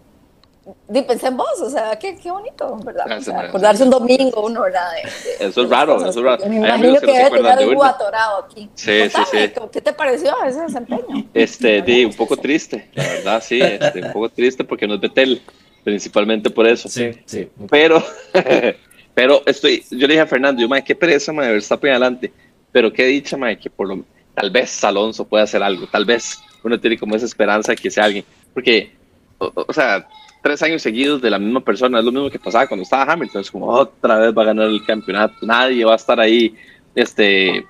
pensé 1.08 1.28
en 1.28 1.38
vos, 1.38 1.62
o 1.62 1.70
sea, 1.70 1.98
qué, 2.00 2.16
qué 2.18 2.32
bonito, 2.32 2.78
¿verdad? 2.84 3.18
O 3.18 3.22
sea, 3.22 3.42
acordarse 3.42 3.84
un 3.84 3.90
domingo, 3.90 4.46
uno, 4.46 4.62
¿verdad? 4.62 4.88
De- 4.94 5.02
de- 5.46 5.50
Eso 5.50 5.64
es 5.64 5.70
raro, 5.70 5.94
cosas, 5.96 6.10
eso 6.10 6.20
es 6.20 6.26
raro. 6.26 6.46
Me 6.48 6.56
imagino 6.56 6.94
que 7.00 7.06
que 7.06 7.12
debe 7.12 7.30
tener 7.32 7.52
algo 7.52 7.84
atorado 7.84 8.46
aquí. 8.46 8.70
Sí, 8.76 8.92
sí, 9.10 9.12
Contame, 9.12 9.48
sí. 9.48 9.54
¿Qué 9.72 9.82
te 9.82 9.94
pareció 9.94 10.36
ese 10.44 10.62
desempeño? 10.62 11.26
Este, 11.34 11.82
di, 11.82 12.06
un 12.06 12.14
poco 12.14 12.38
triste, 12.38 12.90
la 12.94 13.04
verdad, 13.04 13.44
sí, 13.46 13.62
este, 13.62 14.02
un 14.04 14.12
poco 14.12 14.30
triste 14.30 14.64
porque 14.64 14.88
no 14.88 14.96
es 14.96 15.02
Betel, 15.02 15.42
principalmente 15.84 16.50
por 16.50 16.66
eso. 16.68 16.90
Sí, 16.90 17.12
sí. 17.26 17.48
Pero, 17.70 18.04
pero 19.14 19.42
estoy, 19.46 19.84
yo 19.92 20.08
le 20.08 20.14
dije 20.14 20.22
a 20.22 20.28
Fernando, 20.28 20.62
yo, 20.62 20.68
mae, 20.68 20.84
qué 20.84 20.96
pereza, 20.96 21.32
mae, 21.32 21.52
Verstappen 21.52 21.92
adelante, 21.92 22.32
pero 22.72 22.92
qué 22.92 23.06
dicha, 23.06 23.38
mae, 23.38 23.58
que 23.58 23.70
por 23.70 23.88
lo, 23.88 24.04
tal 24.34 24.50
vez 24.52 24.84
Alonso 24.84 25.26
pueda 25.26 25.44
hacer 25.44 25.62
algo, 25.64 25.88
tal 25.88 26.06
vez 26.06 26.40
uno 26.64 26.80
tiene 26.80 26.98
como 26.98 27.16
esa 27.16 27.26
esperanza 27.26 27.72
de 27.74 27.76
que 27.78 27.92
sea 27.92 28.06
alguien, 28.06 28.26
porque, 28.54 28.92
o, 29.38 29.52
o 29.68 29.74
sea, 29.74 30.08
tres 30.46 30.62
años 30.62 30.84
seguidos 30.84 31.24
de 31.24 31.32
la 31.32 31.40
misma 31.40 31.60
persona, 31.60 31.98
es 31.98 32.06
lo 32.06 32.12
mismo 32.12 32.30
que 32.30 32.38
pasaba 32.38 32.68
cuando 32.68 32.84
estaba 32.84 33.12
Hamilton, 33.12 33.42
es 33.42 33.50
como 33.50 33.66
otra 33.66 34.20
vez 34.20 34.32
va 34.38 34.44
a 34.44 34.46
ganar 34.46 34.68
el 34.68 34.86
campeonato, 34.86 35.34
nadie 35.42 35.84
va 35.84 35.94
a 35.94 35.96
estar 35.96 36.20
ahí, 36.20 36.56
este, 36.94 37.66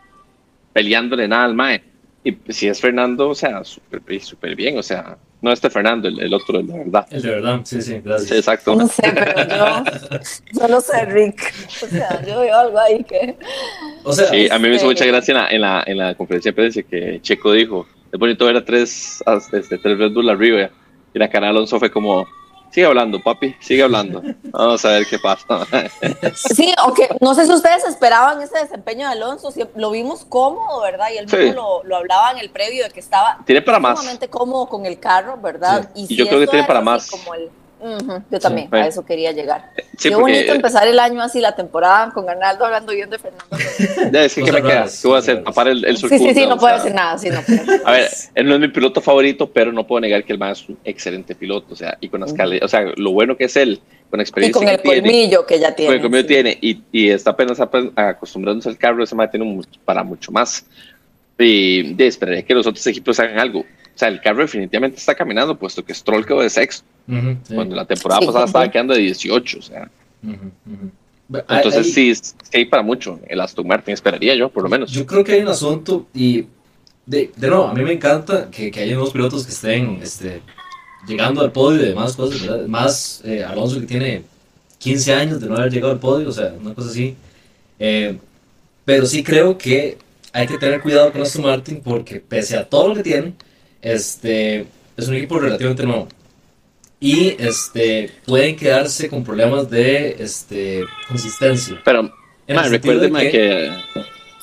peleándole 0.73 1.25
nada 1.25 1.45
al 1.45 1.55
mae, 1.55 1.81
y 2.21 2.35
si 2.49 2.67
es 2.67 2.81
Fernando, 2.81 3.29
o 3.29 3.35
sea, 3.35 3.63
súper 3.63 4.01
súper 4.21 4.57
bien, 4.57 4.77
o 4.77 4.83
sea, 4.83 5.15
no 5.41 5.53
este 5.53 5.69
Fernando, 5.69 6.09
el, 6.09 6.19
el 6.19 6.33
otro, 6.33 6.59
el 6.59 6.67
de 6.67 6.77
verdad. 6.79 7.07
El 7.11 7.21
de 7.21 7.29
verdad, 7.29 7.61
sí, 7.63 7.81
sí, 7.81 8.01
gracias. 8.03 8.29
Sí, 8.29 8.35
exacto. 8.35 8.75
No 8.75 8.87
sé, 8.87 9.03
pero 9.13 9.47
yo, 9.47 9.83
yo 10.59 10.67
no 10.67 10.81
sé, 10.81 11.05
Rick. 11.05 11.53
O 11.83 11.85
sea, 11.87 12.21
yo 12.25 12.41
veo 12.41 12.57
algo 12.57 12.79
ahí 12.79 13.03
que... 13.03 13.37
O 14.03 14.11
sea, 14.11 14.27
Sí, 14.27 14.49
a 14.49 14.57
mí 14.57 14.63
me 14.67 14.75
hizo 14.75 14.89
Este- 14.91 15.03
mucha 15.03 15.05
gracia 15.05 15.31
en 15.33 15.37
la, 15.37 15.49
en 15.51 15.61
la, 15.61 15.83
en 15.85 15.97
la 15.99 16.15
conferencia 16.15 16.51
de 16.51 16.55
prensa 16.55 16.81
que 16.81 17.19
Checo 17.21 17.51
dijo, 17.53 17.85
es 18.11 18.19
bonito 18.19 18.45
ver 18.45 18.57
a 18.57 18.65
tres, 18.65 19.21
a- 19.27 19.35
este, 19.37 19.77
tres 19.77 19.97
Red 19.99 20.11
Bull 20.13 20.29
arriba, 20.29 20.69
y 21.13 21.19
la 21.19 21.29
cara 21.29 21.45
de 21.47 21.51
Alonso 21.51 21.77
fue 21.79 21.91
como, 21.91 22.25
sigue 22.75 22.87
hablando, 22.87 23.21
papi, 23.23 23.55
sigue 23.61 23.83
hablando, 23.83 24.21
vamos 24.51 24.83
a 24.83 24.89
ver 24.89 25.07
qué 25.07 25.17
pasa. 25.17 25.65
Sí, 26.35 26.73
aunque 26.77 27.07
no 27.21 27.33
sé 27.33 27.45
si 27.45 27.53
ustedes 27.53 27.85
esperaban 27.85 28.41
ese 28.41 28.59
desempeño 28.59 29.07
de 29.07 29.13
Alonso, 29.13 29.49
si- 29.49 29.63
lo 29.75 29.91
vimos 29.91 30.25
cómodo, 30.25 30.81
¿verdad? 30.81 31.07
Y 31.13 31.17
él 31.19 31.29
Sí. 31.29 31.37
mismo 31.37 31.53
lo, 31.53 31.83
lo 31.85 31.95
hablaba 31.95 32.31
en 32.31 32.39
el 32.39 32.49
previo 32.49 32.83
de 32.83 32.89
que 32.91 32.99
estaba 32.99 33.39
Tiene 33.45 33.61
para 33.61 33.79
más. 33.79 33.97
sumamente 33.97 34.27
cómodo 34.29 34.67
con 34.67 34.85
el 34.85 34.99
carro, 34.99 35.37
¿verdad? 35.41 35.89
Sí. 35.95 36.01
Y 36.03 36.07
si 36.07 36.15
yo 36.17 36.27
creo 36.27 36.41
que 36.41 36.47
tiene 36.47 36.67
para 36.67 36.81
más. 36.81 37.09
como 37.09 37.33
el- 37.33 37.49
Ujú, 37.79 38.23
yo 38.31 38.39
también, 38.39 38.67
Sí. 38.71 38.77
a 38.77 38.87
eso 38.87 39.05
quería 39.05 39.31
llegar. 39.31 39.71
Sí, 39.97 40.09
Qué 40.09 40.15
porque- 40.15 40.33
bonito 40.33 40.53
empezar 40.53 40.87
el 40.87 40.97
año 40.99 41.21
así, 41.21 41.39
la 41.39 41.55
temporada, 41.55 42.11
con 42.11 42.27
Arnaldo 42.29 42.65
hablando 42.65 42.93
bien 42.93 43.09
de 43.09 43.19
Fernando. 43.19 43.45
Ya, 44.11 44.23
es 44.25 44.33
que, 44.35 44.43
¿qué 44.43 44.51
me 44.51 44.61
queda? 44.61 44.69
raras, 44.75 44.99
¿Qué 45.01 45.07
voy 45.07 45.15
a 45.17 45.19
hacer? 45.19 45.43
Tapar 45.43 45.67
el, 45.67 45.85
el 45.85 45.97
Sí, 45.97 46.07
sí, 46.09 46.33
sí, 46.33 46.45
no 46.47 46.57
puedo 46.57 46.75
sea, 46.75 46.83
decir 46.83 46.93
nada, 46.95 47.17
sí, 47.17 47.29
no 47.29 47.41
puedo. 47.41 47.87
A 47.87 47.91
ver, 47.91 48.07
él 48.33 48.45
no 48.47 48.55
es 48.55 48.59
mi 48.59 48.67
piloto 48.69 49.01
favorito, 49.01 49.49
pero 49.51 49.71
no 49.71 49.85
puedo 49.85 49.99
negar 50.01 50.23
que 50.23 50.33
el 50.33 50.39
man 50.39 50.51
es 50.53 50.67
un 50.67 50.77
excelente 50.83 51.35
piloto, 51.35 51.73
o 51.73 51.75
sea, 51.75 51.97
y 52.01 52.09
con 52.09 52.21
las 52.21 52.33
cali- 52.33 52.59
o 52.63 52.67
sea, 52.67 52.85
lo 52.95 53.11
bueno 53.11 53.35
que 53.37 53.45
es 53.45 53.55
él, 53.55 53.79
con 54.09 54.17
la 54.17 54.21
Y 54.21 54.25
experiencia 54.25 54.59
con 54.59 54.67
el 54.69 54.77
que 54.77 54.81
tiene, 54.83 55.01
colmillo 55.01 55.45
que 55.45 55.59
ya 55.59 55.67
con 55.67 55.75
tiene. 55.75 55.95
el 55.95 56.01
colmillo 56.01 56.21
sí. 56.23 56.27
tiene, 56.27 56.57
y, 56.61 56.81
y 56.91 57.09
está 57.09 57.31
apenas 57.31 57.59
ape- 57.59 57.91
acostumbrándose 57.95 58.69
al 58.69 58.77
carro, 58.77 59.03
ese 59.03 59.15
man 59.15 59.29
tiene 59.29 59.45
mucho- 59.45 59.69
para 59.83 60.03
mucho 60.03 60.31
más. 60.31 60.65
Y 61.37 61.93
de, 61.95 62.07
esperaría 62.07 62.43
que 62.43 62.53
los 62.53 62.65
otros 62.65 62.85
equipos 62.87 63.19
hagan 63.19 63.37
algo. 63.39 63.65
O 63.95 63.97
sea, 63.97 64.09
el 64.09 64.19
carro 64.21 64.41
definitivamente 64.41 64.97
está 64.97 65.15
caminando, 65.15 65.57
puesto 65.57 65.83
que 65.85 65.93
Stroll 65.93 66.25
quedó 66.25 66.41
de 66.41 66.49
sexto, 66.49 66.85
ujú, 67.07 67.37
sí, 67.47 67.55
cuando 67.55 67.75
la 67.75 67.85
temporada 67.85 68.19
Sí. 68.21 68.27
pasada 68.27 68.45
estaba 68.45 68.69
quedando 68.69 68.93
de 68.93 68.99
18, 69.01 69.59
o 69.59 69.61
sea. 69.61 69.89
ujú, 70.23 70.33
ujú. 70.65 70.91
Entonces 71.49 71.85
Ahí- 71.87 71.91
sí, 71.91 72.09
es- 72.11 72.35
sí 72.43 72.57
hay 72.57 72.65
para 72.65 72.83
mucho. 72.83 73.19
El 73.27 73.39
Aston 73.41 73.65
Martin 73.65 73.93
esperaría 73.93 74.35
yo, 74.35 74.49
por 74.49 74.63
lo 74.63 74.69
menos. 74.69 74.91
Yo 74.91 75.05
creo 75.05 75.23
que 75.23 75.31
hay 75.33 75.41
un 75.41 75.47
asunto 75.47 76.05
y 76.13 76.45
de, 77.05 77.31
de 77.35 77.47
nuevo, 77.47 77.65
a 77.67 77.73
mí 77.73 77.83
me 77.83 77.93
encanta 77.93 78.49
que, 78.51 78.69
que 78.69 78.79
haya 78.81 78.97
unos 78.97 79.11
pilotos 79.11 79.43
que 79.45 79.51
estén 79.51 79.99
este, 80.03 80.41
llegando 81.07 81.41
al 81.41 81.51
podio 81.51 81.81
y 81.81 81.85
demás 81.87 82.15
cosas, 82.15 82.41
¿verdad? 82.45 82.67
Más 82.67 83.21
eh, 83.23 83.43
Alonso 83.43 83.79
que 83.79 83.85
tiene 83.87 84.23
15 84.77 85.13
años 85.13 85.39
de 85.39 85.47
no 85.47 85.55
haber 85.55 85.71
llegado 85.71 85.93
al 85.93 85.99
podio, 85.99 86.29
o 86.29 86.31
sea, 86.31 86.53
una 86.61 86.73
cosa 86.75 86.89
así. 86.89 87.15
Eh, 87.79 88.17
pero 88.83 89.05
sí 89.05 89.23
creo 89.23 89.57
que 89.57 89.97
hay 90.33 90.45
que 90.47 90.57
tener 90.57 90.81
cuidado 90.81 91.11
con 91.11 91.21
Aston 91.21 91.43
Martin 91.43 91.81
porque 91.83 92.19
pese 92.19 92.57
a 92.57 92.67
todo 92.67 92.89
lo 92.89 92.95
que 92.95 93.03
tiene, 93.03 93.33
este, 93.85 94.65
es 94.97 95.07
un 95.07 95.15
equipo 95.15 95.39
relativamente 95.39 95.85
nuevo. 95.85 96.07
Y 96.99 97.35
este, 97.39 98.09
pueden 98.25 98.55
quedarse 98.55 99.09
con 99.09 99.23
problemas 99.23 99.69
de 99.69 100.15
este, 100.19 100.83
consistencia. 101.07 101.79
Pero, 101.85 102.11
En 102.47 102.55
man, 102.55 102.65
el 102.65 102.71
sentido 102.71 102.99
de 102.99 103.07
recuérdeme 103.07 103.31
que... 103.31 103.71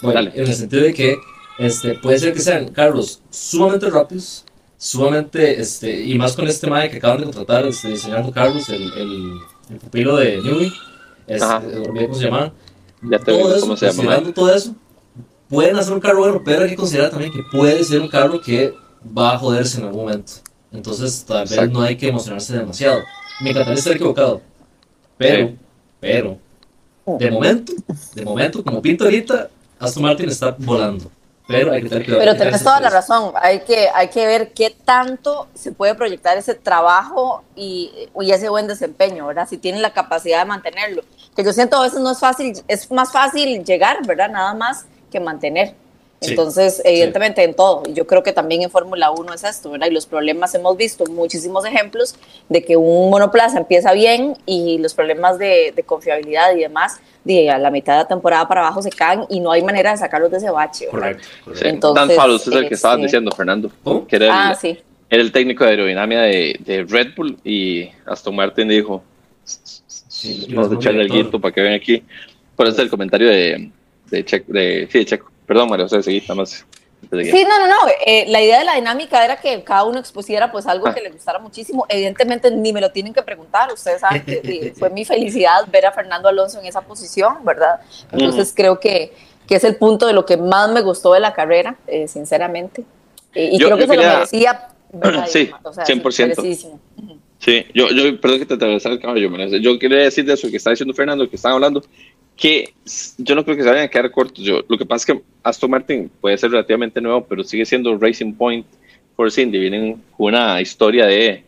Bueno, 0.01 0.21
en 0.21 0.47
el 0.47 0.55
sentido 0.55 0.83
de 0.83 0.95
que 0.95 1.17
este, 1.59 1.95
puede 1.95 2.19
ser 2.19 2.33
que 2.33 2.41
sean 2.41 2.69
carros 2.69 3.21
sumamente 3.31 3.91
rápidos, 3.91 4.45
sumamente, 4.77 5.61
este, 5.61 6.03
y 6.03 6.17
más 6.19 6.35
con 6.35 6.47
este 6.47 6.69
mae 6.69 6.91
que 6.91 6.97
acaban 6.99 7.19
de 7.19 7.25
contratar, 7.25 7.67
este, 7.67 7.89
diseñando 7.89 8.33
carros, 8.33 8.69
el, 8.69 8.83
el, 8.95 9.39
el 9.71 9.77
pupilo 9.79 10.17
de 10.17 10.41
Newey, 10.41 10.73
este, 11.27 11.47
cómo 11.87 12.15
se 12.15 12.25
llama. 12.25 12.53
Ya 13.03 13.19
te 13.19 13.33
todo 13.33 13.55
eso, 13.55 13.61
cómo 13.61 13.77
se 13.77 13.87
llama, 13.87 13.97
considerando 13.97 14.33
todo 14.33 14.55
eso, 14.55 14.75
pueden 15.49 15.77
hacer 15.77 15.93
un 15.93 16.01
carro 16.01 16.19
bueno, 16.21 16.43
pero 16.45 16.63
hay 16.63 16.71
que 16.71 16.77
considerar 16.77 17.11
también 17.11 17.33
que 17.33 17.43
puede 17.51 17.83
ser 17.85 18.01
un 18.01 18.09
carro 18.09 18.41
que 18.41 18.75
va 19.07 19.35
a 19.35 19.39
joderse 19.39 19.79
en 19.79 19.85
algún 19.87 20.03
momento. 20.03 20.33
Entonces, 20.73 21.25
tal 21.25 21.43
vez 21.43 21.53
Exacto. 21.53 21.79
no 21.79 21.85
hay 21.85 21.97
que 21.97 22.09
emocionarse 22.09 22.57
demasiado. 22.57 23.01
Me 23.41 23.51
encantaría 23.51 23.79
estar 23.79 23.95
equivocado, 23.95 24.41
pero, 25.19 25.53
pero, 26.01 26.39
de 27.07 27.31
momento, 27.31 27.73
de 28.15 28.25
momento, 28.25 28.63
como 28.63 28.81
pinto 28.81 29.05
ahorita, 29.05 29.49
Aston 29.79 30.03
Martin 30.03 30.29
está 30.29 30.55
volando. 30.59 31.11
Pero 31.47 31.73
hay 31.73 31.83
que 31.83 31.89
tener 31.89 32.05
cuidado. 32.05 32.25
Pero 32.25 32.37
tenés 32.37 32.63
toda 32.63 32.81
la 32.81 32.89
razón. 32.89 33.33
Hay 33.35 33.61
que, 33.61 33.89
hay 33.93 34.09
que 34.09 34.27
ver 34.27 34.53
qué 34.53 34.75
tanto 34.85 35.49
se 35.55 35.73
puede 35.73 35.95
proyectar 35.95 36.39
ese 36.39 36.55
trabajo 36.55 37.43
y, 37.57 37.91
y 38.21 38.31
ese 38.31 38.49
buen 38.49 38.69
desempeño, 38.69 39.27
¿verdad? 39.27 39.49
Si 39.49 39.59
tienen 39.59 39.83
la 39.83 39.93
capacidad 39.93 40.39
de 40.39 40.45
mantenerlo. 40.45 41.03
Que 41.35 41.45
yo 41.45 41.53
siento 41.53 41.77
a 41.77 41.83
veces 41.83 42.01
no 42.01 42.13
es 42.13 42.21
fácil, 42.21 42.55
es 42.69 42.91
más 42.91 43.13
fácil 43.13 43.65
llegar, 43.65 44.07
¿verdad? 44.07 44.31
Nada 44.31 44.55
más 44.55 44.87
que 45.11 45.19
mantener. 45.19 45.75
Sí, 46.23 46.31
Entonces, 46.31 46.81
evidentemente 46.85 47.43
en 47.43 47.55
todo. 47.55 47.83
Y 47.89 47.95
yo 47.95 48.07
creo 48.07 48.23
que 48.23 48.33
también 48.33 48.63
en 48.63 48.71
Fórmula 48.71 49.11
1 49.11 49.35
es 49.35 49.45
esto, 49.45 49.71
¿verdad? 49.71 49.89
Y 49.89 49.91
los 49.91 50.07
problemas 50.07 50.55
hemos 50.55 50.77
visto 50.77 51.05
muchísimos 51.07 51.65
ejemplos 51.67 52.15
de 52.49 52.63
que 52.65 52.77
un 52.77 53.11
monoplaza 53.11 53.59
empieza 53.59 53.93
bien 53.93 54.37
y 54.47 54.79
los 54.79 54.95
problemas 54.95 55.39
de, 55.39 55.73
de 55.75 55.83
confiabilidad 55.83 56.55
y 56.55 56.61
demás, 56.61 57.01
de 57.25 57.51
a 57.51 57.59
la 57.59 57.71
mitad 57.71 57.95
de 57.95 57.99
la 58.01 58.09
temporada 58.09 58.47
para 58.49 58.61
abajo 58.63 58.83
se 58.83 58.91
caen 58.91 59.25
y 59.29 59.41
no 59.41 59.51
hay 59.53 59.63
manera 59.63 59.91
de 59.93 59.97
sacarlos 59.99 60.31
de 60.31 60.37
ese 60.39 60.51
bache. 60.51 60.87
Correcto, 60.87 61.23
Sí. 61.25 61.41
correcto. 61.45 61.69
Entonces, 61.69 62.17
Dan 62.17 62.31
es 62.31 62.47
el 62.47 62.69
que 62.69 62.75
estaban 62.75 62.99
este- 63.01 63.07
diciendo, 63.07 63.31
Fernando. 63.37 63.71
Era 64.11 64.25
el, 64.27 64.31
Ah, 64.33 64.55
sí. 64.61 64.79
era 65.11 65.23
el 65.23 65.33
técnico 65.33 65.65
de 65.65 65.71
aerodinámica 65.71 66.23
de, 66.23 66.57
de 66.61 66.85
Red 66.89 67.09
Bull 67.17 67.37
y 67.45 67.89
Aston 68.07 68.35
Martin 68.37 68.69
dijo, 68.69 69.03
vamos 70.55 70.71
a 70.73 70.75
echarle 70.77 71.03
el 71.03 71.09
guito 71.11 71.41
para 71.41 71.53
que 71.53 71.61
vean 71.61 71.75
aquí. 71.75 72.03
Por 72.57 72.67
eso 72.69 72.81
el 72.83 72.91
comentario 72.91 73.29
de, 73.29 73.71
de, 74.11 74.25
Checo, 74.25 74.53
de, 74.53 74.89
sí, 74.91 74.99
de 75.01 75.05
Checo. 75.07 75.32
Perdón, 75.47 75.69
María 75.69 75.85
José, 75.87 76.03
seguí, 76.03 76.21
nada 76.23 76.35
más. 76.37 76.65
Sí, 77.11 77.45
no, 77.49 77.59
no, 77.59 77.67
no. 77.67 77.75
eh, 78.07 78.27
la 78.29 78.41
idea 78.41 78.61
de 78.61 78.65
la 78.65 78.77
dinámica 78.77 79.25
era 79.25 79.37
que 79.41 79.65
cada 79.65 79.83
uno 79.85 79.99
expusiera 79.99 80.53
pues 80.53 80.67
algo 80.69 80.95
que 80.95 81.01
le 81.01 81.11
gustara 81.11 81.41
muchísimo. 81.41 81.85
Evidentemente 81.89 82.49
ni 82.53 82.73
me 82.73 82.81
lo 82.81 82.93
tienen 82.93 83.13
que 83.13 83.23
preguntar. 83.23 83.73
Ustedes 83.73 84.01
saben 84.01 84.25
que 84.25 84.41
eh, 84.45 84.73
fue 84.79 84.89
mi 84.89 85.05
felicidad 85.05 85.67
ver 85.71 85.87
a 85.87 85.93
Fernando 85.93 86.29
Alonso 86.29 86.61
en 86.61 86.67
esa 86.67 86.81
posición, 86.83 87.45
¿verdad? 87.45 87.81
Entonces 88.13 88.53
creo 88.55 88.79
que, 88.79 89.13
que 89.49 89.57
es 89.57 89.65
el 89.65 89.77
punto 89.77 90.07
de 90.07 90.13
lo 90.13 90.25
que 90.25 90.37
más 90.37 90.71
me 90.71 90.81
gustó 90.81 91.13
de 91.13 91.21
la 91.21 91.33
carrera, 91.35 91.75
eh, 91.89 92.07
sinceramente. 92.07 92.85
Eh, 93.35 93.51
y 93.53 93.59
Yo- 93.59 93.67
creo 93.67 93.79
que 93.79 93.83
yo 93.83 93.89
se 93.89 93.97
lo 93.97 94.03
quería- 94.03 94.15
merecía. 94.15 94.69
¿verdad? 94.93 95.27
Sí, 95.29 95.51
O 95.65 95.73
sea, 95.73 95.85
100%. 95.85 96.21
merecidísimo. 96.29 96.81
Ujú. 96.99 97.19
Sí, 97.41 97.67
yo, 97.75 97.89
yo, 97.89 98.21
perdón 98.21 98.39
que 98.39 98.47
te 98.47 98.55
atravesara 98.55 98.95
el 98.95 99.01
caballo. 99.01 99.29
Yo 99.59 99.77
quería 99.77 99.99
decir 100.05 100.25
de 100.25 100.35
eso 100.35 100.49
que 100.49 100.59
está 100.59 100.71
diciendo 100.71 100.95
Fernando, 100.95 101.29
que 101.29 101.35
están 101.35 101.51
hablando, 101.53 101.83
que 102.43 102.75
yo 103.19 103.37
no 103.37 103.45
creo 103.45 103.57
que 103.57 103.63
se 103.63 103.69
vayan 103.69 103.85
a 103.85 103.89
quedar 103.89 104.11
cortos. 104.11 104.43
Yo, 104.43 104.63
lo 104.67 104.77
que 104.77 104.85
pasa 104.85 105.13
es 105.13 105.17
que 105.17 105.23
Aston 105.45 105.71
Martin 105.71 106.11
puede 106.21 106.37
ser 106.37 106.51
relativamente 106.51 107.01
nuevo, 107.01 107.25
pero 107.25 107.45
sigue 107.45 107.65
siendo 107.65 107.97
Racing 107.97 108.33
Point 108.33 108.67
Force 109.15 109.41
Indy. 109.41 109.61
Vienen 109.61 110.03
una 110.19 110.61
historia 110.61 111.07
de, 111.07 111.45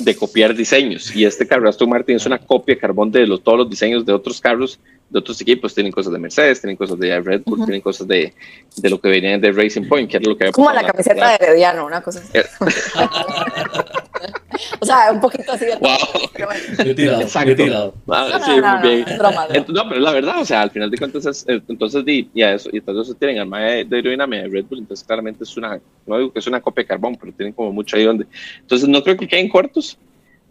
de 0.00 0.16
copiar 0.16 0.52
diseños. 0.52 1.14
Y 1.14 1.24
este 1.24 1.46
carro 1.46 1.68
Aston 1.68 1.88
Martin 1.88 2.16
es 2.16 2.26
una 2.26 2.38
copia 2.38 2.76
carbón 2.76 3.12
de 3.12 3.24
los, 3.24 3.44
todos 3.44 3.58
los 3.58 3.70
diseños 3.70 4.04
de 4.04 4.12
otros 4.12 4.40
carros, 4.40 4.80
de 5.10 5.20
otros 5.20 5.40
equipos. 5.42 5.74
Tienen 5.74 5.92
cosas 5.92 6.12
de 6.12 6.18
Mercedes, 6.18 6.60
tienen 6.60 6.76
cosas 6.76 6.98
de 6.98 7.20
Red 7.20 7.42
Bull, 7.46 7.64
tienen 7.64 7.80
cosas 7.80 8.08
de, 8.08 8.34
de 8.78 8.90
lo 8.90 9.00
que 9.00 9.10
venían 9.10 9.40
de 9.40 9.52
Racing 9.52 9.86
Point, 9.86 10.10
que 10.10 10.16
era 10.16 10.28
lo 10.28 10.36
que 10.36 10.42
había 10.42 10.52
Como 10.52 10.72
la 10.72 10.82
camiseta 10.82 11.28
de 11.28 11.34
Herediano, 11.36 11.86
una 11.86 12.00
cosa 12.02 12.18
así. 12.18 12.36
O 14.80 14.84
sea, 14.86 15.10
un 15.12 15.20
poquito 15.20 15.52
así 15.52 15.64
de 15.66 15.72
todo, 15.76 15.80
Wow. 15.80 16.30
pero 16.32 16.46
bueno. 16.46 17.20
Exacto. 17.22 17.94
Ah, 18.08 18.28
No, 18.32 18.44
sí, 18.44 18.50
no, 18.60 18.78
muy 18.78 18.88
bien. 18.88 19.18
broma, 19.18 19.46
No, 19.68 19.88
pero 19.88 20.00
la 20.00 20.12
verdad, 20.12 20.40
o 20.40 20.44
sea, 20.44 20.62
al 20.62 20.70
final 20.70 20.90
de 20.90 20.98
cuentas, 20.98 21.26
es, 21.26 21.44
eh, 21.48 21.60
entonces, 21.68 22.04
di, 22.04 22.28
ya 22.34 22.54
eso, 22.54 22.68
y 22.72 22.78
entonces 22.78 23.16
tienen 23.18 23.38
arma 23.38 23.60
de, 23.60 23.84
de 23.84 23.96
aerodinámica 23.96 24.42
de 24.42 24.48
Red 24.48 24.64
Bull, 24.68 24.78
entonces 24.80 25.06
claramente 25.06 25.44
es 25.44 25.56
una, 25.56 25.80
no 26.06 26.18
digo 26.18 26.32
que 26.32 26.38
es 26.38 26.46
una 26.46 26.60
copia 26.60 26.82
de 26.84 26.88
carbón, 26.88 27.16
pero 27.20 27.32
tienen 27.32 27.52
como 27.52 27.72
mucho 27.72 27.96
ahí 27.96 28.04
donde. 28.04 28.26
Entonces 28.60 28.88
no 28.88 29.02
creo 29.02 29.16
que 29.16 29.28
queden 29.28 29.48
cortos, 29.48 29.96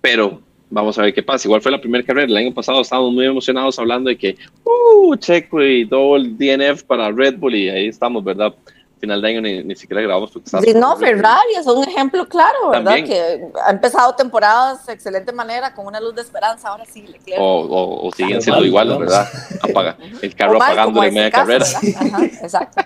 pero 0.01 0.41
vamos 0.69 0.97
a 0.99 1.01
ver 1.03 1.13
qué 1.13 1.23
pasa. 1.23 1.47
Igual 1.47 1.61
fue 1.61 1.71
la 1.71 1.81
primera 1.81 2.03
carrera, 2.03 2.27
el 2.27 2.37
año 2.37 2.53
pasado 2.53 2.81
estábamos 2.81 3.13
muy 3.13 3.25
emocionados 3.25 3.77
hablando 3.79 4.09
de 4.09 4.17
que, 4.17 4.35
uh, 4.63 5.15
Checo 5.17 5.61
y 5.63 5.83
doble 5.85 6.29
DNF 6.37 6.83
para 6.83 7.11
Red 7.11 7.37
Bull, 7.37 7.55
y 7.55 7.69
ahí 7.69 7.87
estamos, 7.87 8.23
¿verdad? 8.23 8.53
Final 8.99 9.21
de 9.21 9.27
año 9.29 9.41
ni, 9.41 9.63
ni 9.63 9.75
siquiera 9.75 10.01
grabamos 10.01 10.31
porque 10.31 10.49
Sí, 10.49 10.73
no, 10.73 10.97
Ferrari 10.97 11.53
es 11.57 11.65
un 11.65 11.83
ejemplo 11.83 12.27
claro, 12.27 12.69
¿verdad? 12.71 12.83
También. 12.95 13.05
Que 13.07 13.47
ha 13.65 13.71
empezado 13.71 14.13
temporadas 14.15 14.85
de 14.85 14.93
excelente 14.93 15.31
manera, 15.31 15.73
con 15.73 15.87
una 15.87 16.01
luz 16.01 16.15
de 16.15 16.21
esperanza, 16.21 16.67
ahora 16.69 16.83
sí, 16.85 17.03
Leclerc. 17.03 17.39
O, 17.39 17.61
o, 17.61 18.07
o 18.07 18.11
siguen 18.11 18.41
Claro, 18.41 18.41
siendo 18.41 18.59
mal, 18.59 18.67
iguales, 18.67 18.93
vamos. 18.93 19.07
¿verdad? 19.07 19.29
Apaga 19.61 19.97
el 20.21 20.35
carro 20.35 20.59
mal, 20.59 21.07
en 21.07 21.13
media 21.13 21.31
caso, 21.31 21.47
carrera. 21.47 21.65
Ajá, 21.97 22.25
exacto. 22.25 22.81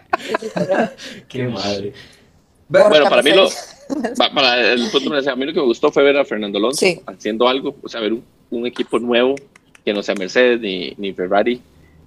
Qué 1.28 1.44
madre. 1.48 1.94
Bueno, 2.68 3.10
para 3.10 3.22
mí 3.22 3.32
lo, 3.32 3.50
para 4.36 4.72
el 4.74 4.90
punto 4.92 5.10
me 5.10 5.18
decía, 5.18 5.34
a 5.34 5.36
mí 5.36 5.46
lo 5.46 5.54
que 5.54 5.60
me 5.60 5.66
gustó 5.66 5.92
fue 5.92 6.04
ver 6.04 6.18
a 6.18 6.26
Fernando 6.26 6.58
Alonso 6.58 6.80
Sí. 6.80 7.02
haciendo 7.06 7.48
algo, 7.48 7.76
o 7.84 7.90
sea, 7.90 8.02
ver 8.02 8.14
un, 8.14 8.24
un 8.52 8.66
equipo 8.66 9.00
nuevo 9.00 9.36
que 9.84 9.94
no 9.94 10.02
sea 10.02 10.16
Mercedes 10.16 10.60
ni, 10.62 10.94
ni 10.98 11.12
Ferrari 11.14 11.62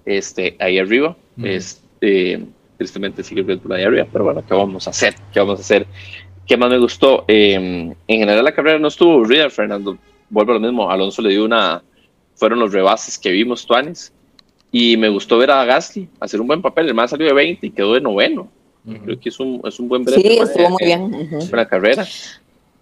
este, 0.04 0.56
ahí 0.60 0.78
arriba. 0.78 1.16
Este, 1.42 2.40
tristemente 2.76 3.22
sigue 3.22 3.42
Red 3.42 3.60
Bull 3.62 3.72
arriba, 3.74 4.06
pero 4.12 4.24
bueno, 4.24 4.44
¿qué 4.46 4.54
vamos 4.54 4.86
a 4.86 4.90
hacer? 4.90 5.14
¿Qué 5.32 5.40
vamos 5.40 5.58
a 5.58 5.62
hacer? 5.62 5.86
¿Qué 6.46 6.56
más 6.56 6.70
me 6.70 6.78
gustó? 6.78 7.24
Eh, 7.26 7.54
en 7.54 7.96
general 8.06 8.44
la 8.44 8.54
carrera 8.54 8.78
no 8.78 8.88
estuvo 8.88 9.14
aburrida, 9.14 9.48
Fernando. 9.50 9.98
Vuelvo 10.28 10.52
a 10.52 10.54
lo 10.54 10.60
mismo, 10.60 10.90
Alonso 10.90 11.22
le 11.22 11.30
dio 11.30 11.44
una, 11.44 11.82
fueron 12.34 12.58
los 12.60 12.72
rebases 12.72 13.18
que 13.18 13.30
vimos, 13.30 13.66
Tuanes, 13.66 14.12
y 14.70 14.96
me 14.96 15.08
gustó 15.08 15.38
ver 15.38 15.50
a 15.50 15.64
Gasly 15.64 16.08
hacer 16.20 16.40
un 16.40 16.46
buen 16.46 16.62
papel, 16.62 16.88
el 16.88 16.94
más 16.94 17.10
salió 17.10 17.26
de 17.26 17.32
20 17.32 17.66
y 17.66 17.70
quedó 17.70 17.94
de 17.94 18.00
noveno. 18.00 18.48
Creo 19.04 19.18
que 19.18 19.30
es 19.30 19.40
un, 19.40 19.60
es 19.64 19.80
un 19.80 19.88
buen 19.88 20.06
Sí, 20.06 20.38
estuvo 20.38 20.66
Eh, 20.66 20.70
muy 20.70 20.84
bien. 20.84 21.02
ujú. 21.12 21.38
Buena 21.48 21.66
carrera. 21.66 22.06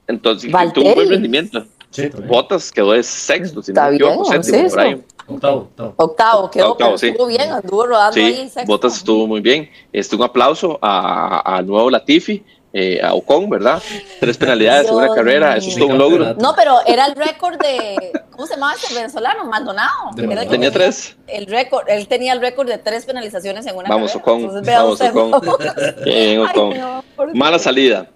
Entonces, 0.07 0.53
Valtteri. 0.53 0.75
tuvo 0.83 0.89
un 0.91 0.95
buen 0.97 1.09
rendimiento. 1.09 1.67
Sí. 1.95 2.11
Botas 2.27 2.73
quedó 2.73 2.93
de 2.93 3.03
sexto, 3.05 3.63
si 3.63 3.73
no 3.73 3.81
Está 3.81 3.89
me 3.91 3.95
equivoco, 3.97 4.29
bien, 4.31 4.43
séptimo, 4.45 4.69
por 4.71 4.81
ahí. 4.81 5.05
Octavo, 5.27 5.57
octavo. 5.61 5.95
Octavo, 5.97 6.51
quedó, 6.51 6.73
Octavo, 6.73 6.99
sí. 6.99 7.09
estuvo 7.09 7.27
bien, 7.29 7.53
anduvo 7.53 7.87
rodando 7.87 8.19
ahí 8.21 8.41
en 8.41 8.51
sexto. 8.51 8.65
Botas 8.67 8.97
estuvo 8.97 9.27
muy 9.29 9.41
bien. 9.41 9.71
Este, 9.93 10.17
un 10.17 10.23
aplauso 10.23 10.79
a- 10.83 11.57
al 11.57 11.67
nuevo 11.67 11.89
Latifi, 11.91 12.45
eh, 12.73 13.01
a 13.01 13.15
Ocon, 13.15 13.49
¿verdad? 13.49 13.81
Tres 14.19 14.37
penalidades 14.37 14.89
en 14.89 14.95
una 14.97 15.15
carrera, 15.15 15.57
eso 15.57 15.69
es 15.71 15.77
todo 15.77 15.87
un 15.87 15.99
logro. 15.99 16.35
No, 16.35 16.53
pero 16.57 16.79
era 16.85 17.07
el 17.07 17.15
récord 17.15 17.57
de, 17.61 18.11
¿cómo 18.33 18.47
se 18.49 18.55
llamaba 18.55 18.73
ese 18.75 18.93
venezolano? 18.93 19.45
Maldonado. 19.45 20.11
Era 20.19 20.43
que. 20.43 20.49
Tenía 20.51 20.73
tres. 20.73 21.17
El 21.29 21.47
récord, 21.47 21.89
él 21.89 22.09
tenía 22.09 22.33
el 22.33 22.41
récord 22.41 22.67
de 22.69 22.79
tres 22.79 23.07
penalizaciones 23.07 23.65
en 23.67 23.77
una 23.77 23.89
Vamos, 23.89 24.11
carrera. 24.11 24.23
Ocon, 24.33 24.41
Entonces, 24.41 24.67
vea 24.67 24.79
vamos, 24.83 24.93
usted, 25.01 25.17
Ocon. 25.17 25.57
Bien, 26.05 26.41
Ay, 26.41 26.47
Ocon. 26.53 26.79
no, 26.81 27.05
por 27.15 27.35
Mala 27.37 27.61
salida. 27.61 28.09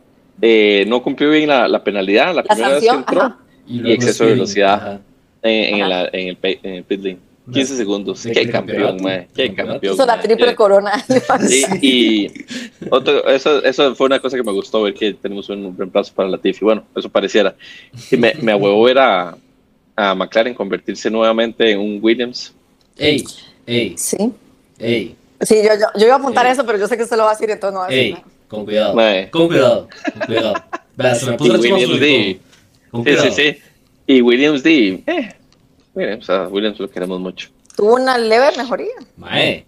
Eh, 0.42 0.84
no 0.88 1.02
cumplió 1.02 1.30
bien 1.30 1.48
la, 1.48 1.66
la 1.68 1.82
penalidad 1.82 2.26
la, 2.26 2.34
La 2.34 2.42
primera 2.44 2.68
vez 2.74 2.84
sanción, 2.84 3.04
que 3.04 3.12
entró 3.14 3.26
ajá. 3.26 3.38
Y 3.68 3.78
luego 3.78 3.94
exceso 3.94 4.24
de 4.24 4.30
velocidad 4.32 5.00
en, 5.42 5.74
en, 5.74 5.80
el, 5.84 5.92
en, 6.12 6.28
el, 6.28 6.38
en 6.62 6.74
el 6.74 6.84
pit 6.84 7.04
lane. 7.04 7.18
15 7.52 7.76
segundos. 7.78 8.22
De- 8.24 8.32
Qué 8.32 8.44
de 8.44 8.50
campeón, 8.52 8.98
mae. 9.02 9.26
Qué 9.34 9.54
campeón. 9.54 9.94
Hizo 9.94 10.04
la 10.04 10.20
triple 10.20 10.48
Qué- 10.48 10.54
corona. 10.54 11.02
Sí, 11.48 11.64
y 11.80 12.30
otro, 12.90 13.26
eso, 13.28 13.64
eso 13.64 13.94
fue 13.94 14.06
una 14.06 14.18
cosa 14.20 14.36
que 14.36 14.42
me 14.42 14.52
gustó 14.52 14.82
ver 14.82 14.92
que 14.92 15.14
tenemos 15.14 15.48
un 15.48 15.74
reemplazo 15.76 16.12
para 16.14 16.28
Latifi. 16.28 16.62
Bueno, 16.64 16.84
eso 16.94 17.08
pareciera. 17.08 17.54
Y 18.10 18.16
me, 18.18 18.34
me 18.42 18.52
ahuevó 18.52 18.82
ver 18.82 18.98
a, 18.98 19.34
a 19.96 20.14
McLaren 20.14 20.52
convertirse 20.52 21.10
nuevamente 21.10 21.70
en 21.70 21.78
un 21.80 21.98
Williams. 22.02 22.52
Ey, 22.98 23.24
ey, 23.66 23.94
Sí. 23.96 24.16
ey, 24.78 25.14
Sí, 25.40 25.54
yo, 25.62 25.70
yo, 25.74 25.86
yo 25.98 26.04
iba 26.06 26.16
a 26.16 26.18
apuntar 26.18 26.44
Sí. 26.46 26.52
eso, 26.52 26.66
pero 26.66 26.78
yo 26.78 26.86
sé 26.88 26.96
que 26.98 27.04
usted 27.04 27.16
lo 27.16 27.22
va 27.22 27.30
a 27.30 27.34
decir, 27.34 27.48
entonces 27.48 27.72
no 27.72 27.80
va 27.80 27.86
a 27.86 27.88
decir 27.88 28.04
ey. 28.04 28.12
nada. 28.12 28.24
Con 28.48 28.64
cuidado. 28.66 28.94
Mae. 28.94 29.30
Con 29.30 29.46
cuidado. 29.46 29.88
Con 30.18 30.26
cuidado. 30.26 30.54
Vea, 30.96 31.14
se 31.14 31.26
me 31.30 31.32
puso 31.38 31.50
Y 31.50 31.52
la 31.54 31.58
Williams 31.76 32.00
Sí, 32.92 33.02
cuidado. 33.02 33.30
sí, 33.30 33.30
sí. 33.54 33.58
Y 34.06 34.22
Williams 34.22 34.62
D. 34.62 35.02
Eh, 35.06 35.34
Williams, 35.94 36.30
a 36.30 36.48
Williams 36.48 36.78
lo 36.78 36.88
queremos 36.90 37.20
mucho. 37.20 37.48
Tuvo 37.76 37.94
una 37.94 38.16
leve 38.18 38.50
mejoría. 38.56 38.94
Mae. 39.16 39.64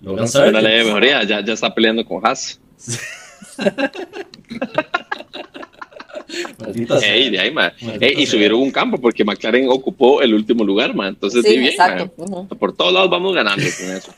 Logan 0.00 0.28
Sargent. 0.28 0.56
Una 0.56 0.62
leve 0.68 0.84
mejoría, 0.84 1.22
ya, 1.24 1.44
ya 1.44 1.52
está 1.54 1.74
peleando 1.74 2.04
con 2.04 2.24
Haas. 2.26 2.60
Sea. 6.28 7.14
Ey, 7.14 7.30
de 7.30 7.38
ahí, 7.38 7.54
Ey, 8.00 8.14
y 8.14 8.26
sea. 8.26 8.32
subieron 8.32 8.60
un 8.60 8.70
campo 8.70 8.98
porque 8.98 9.24
McLaren 9.24 9.68
ocupó 9.68 10.20
el 10.22 10.34
último 10.34 10.64
lugar, 10.64 10.94
ma. 10.94 11.08
Entonces, 11.08 11.44
Sí, 11.44 11.52
bien, 11.58 11.66
exacto. 11.70 12.12
ma. 12.18 12.24
Ujú. 12.40 12.48
Por 12.56 12.74
todos 12.74 12.92
lados 12.92 13.08
vamos 13.10 13.34
ganando 13.34 13.62
con 13.62 13.96
eso. 13.96 14.12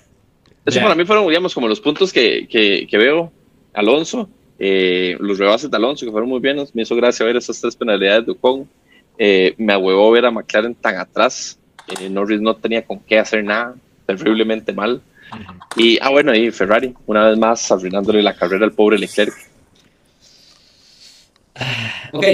Eso 0.64 0.76
Ya. 0.78 0.82
para 0.82 0.94
mí 0.94 1.04
fueron, 1.04 1.28
digamos, 1.28 1.54
como 1.54 1.68
los 1.68 1.80
puntos 1.80 2.12
que, 2.12 2.46
que, 2.48 2.86
que 2.88 2.98
veo. 2.98 3.30
Alonso, 3.74 4.28
eh, 4.58 5.16
los 5.20 5.38
rebases 5.38 5.70
de 5.70 5.76
Alonso, 5.76 6.04
que 6.04 6.12
fueron 6.12 6.28
muy 6.28 6.40
buenos. 6.40 6.74
Me 6.74 6.82
hizo 6.82 6.96
gracia 6.96 7.24
ver 7.24 7.36
esas 7.36 7.60
tres 7.60 7.76
penalidades 7.76 8.26
de 8.26 8.32
Ocon. 8.32 8.68
Eh, 9.16 9.54
me 9.58 9.72
ahuevó 9.72 10.10
ver 10.10 10.26
a 10.26 10.30
McLaren 10.30 10.74
tan 10.74 10.96
atrás. 10.96 11.58
Eh, 12.00 12.08
Norris 12.08 12.40
no 12.40 12.54
tenía 12.56 12.84
con 12.84 12.98
qué 13.00 13.18
hacer 13.18 13.44
nada, 13.44 13.74
terriblemente 14.06 14.72
mal. 14.72 15.00
Y, 15.76 15.98
ah, 16.00 16.10
bueno, 16.10 16.34
y 16.34 16.50
Ferrari, 16.50 16.94
una 17.06 17.28
vez 17.28 17.38
más 17.38 17.70
arruinándole 17.70 18.22
la 18.22 18.34
carrera 18.34 18.64
al 18.64 18.72
pobre 18.72 18.98
Leclerc. 18.98 19.34
Ok. 22.12 22.24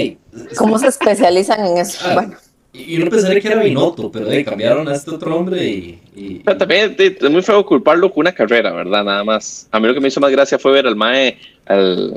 ¿Cómo 0.57 0.77
se 0.79 0.87
especializan 0.87 1.65
en 1.65 1.77
eso? 1.77 2.05
Ah, 2.07 2.13
Bueno, 2.13 2.37
Y 2.77 2.97
uno 3.01 3.09
pensaría 3.09 3.39
que 3.41 3.47
era 3.47 3.61
Binotto, 3.63 4.11
pero 4.11 4.29
eh, 4.31 4.43
cambiaron 4.43 4.87
a 4.87 4.93
este 4.95 5.11
otro 5.11 5.35
hombre 5.35 5.65
y. 5.65 5.99
y- 6.15 6.35
Pero 6.43 6.57
también 6.57 6.95
eh, 6.97 7.17
es 7.19 7.29
muy 7.29 7.41
feo 7.41 7.65
culparlo 7.65 8.11
con 8.11 8.21
una 8.21 8.33
carrera, 8.33 8.71
¿verdad? 8.73 9.03
Nada 9.03 9.23
más. 9.23 9.67
A 9.71 9.79
mí 9.79 9.87
lo 9.87 9.93
que 9.93 10.01
me 10.01 10.09
hizo 10.09 10.19
más 10.19 10.31
gracia 10.31 10.59
fue 10.59 10.71
ver 10.73 10.85
al 10.87 10.95
MAE, 10.95 11.37
al, 11.65 12.15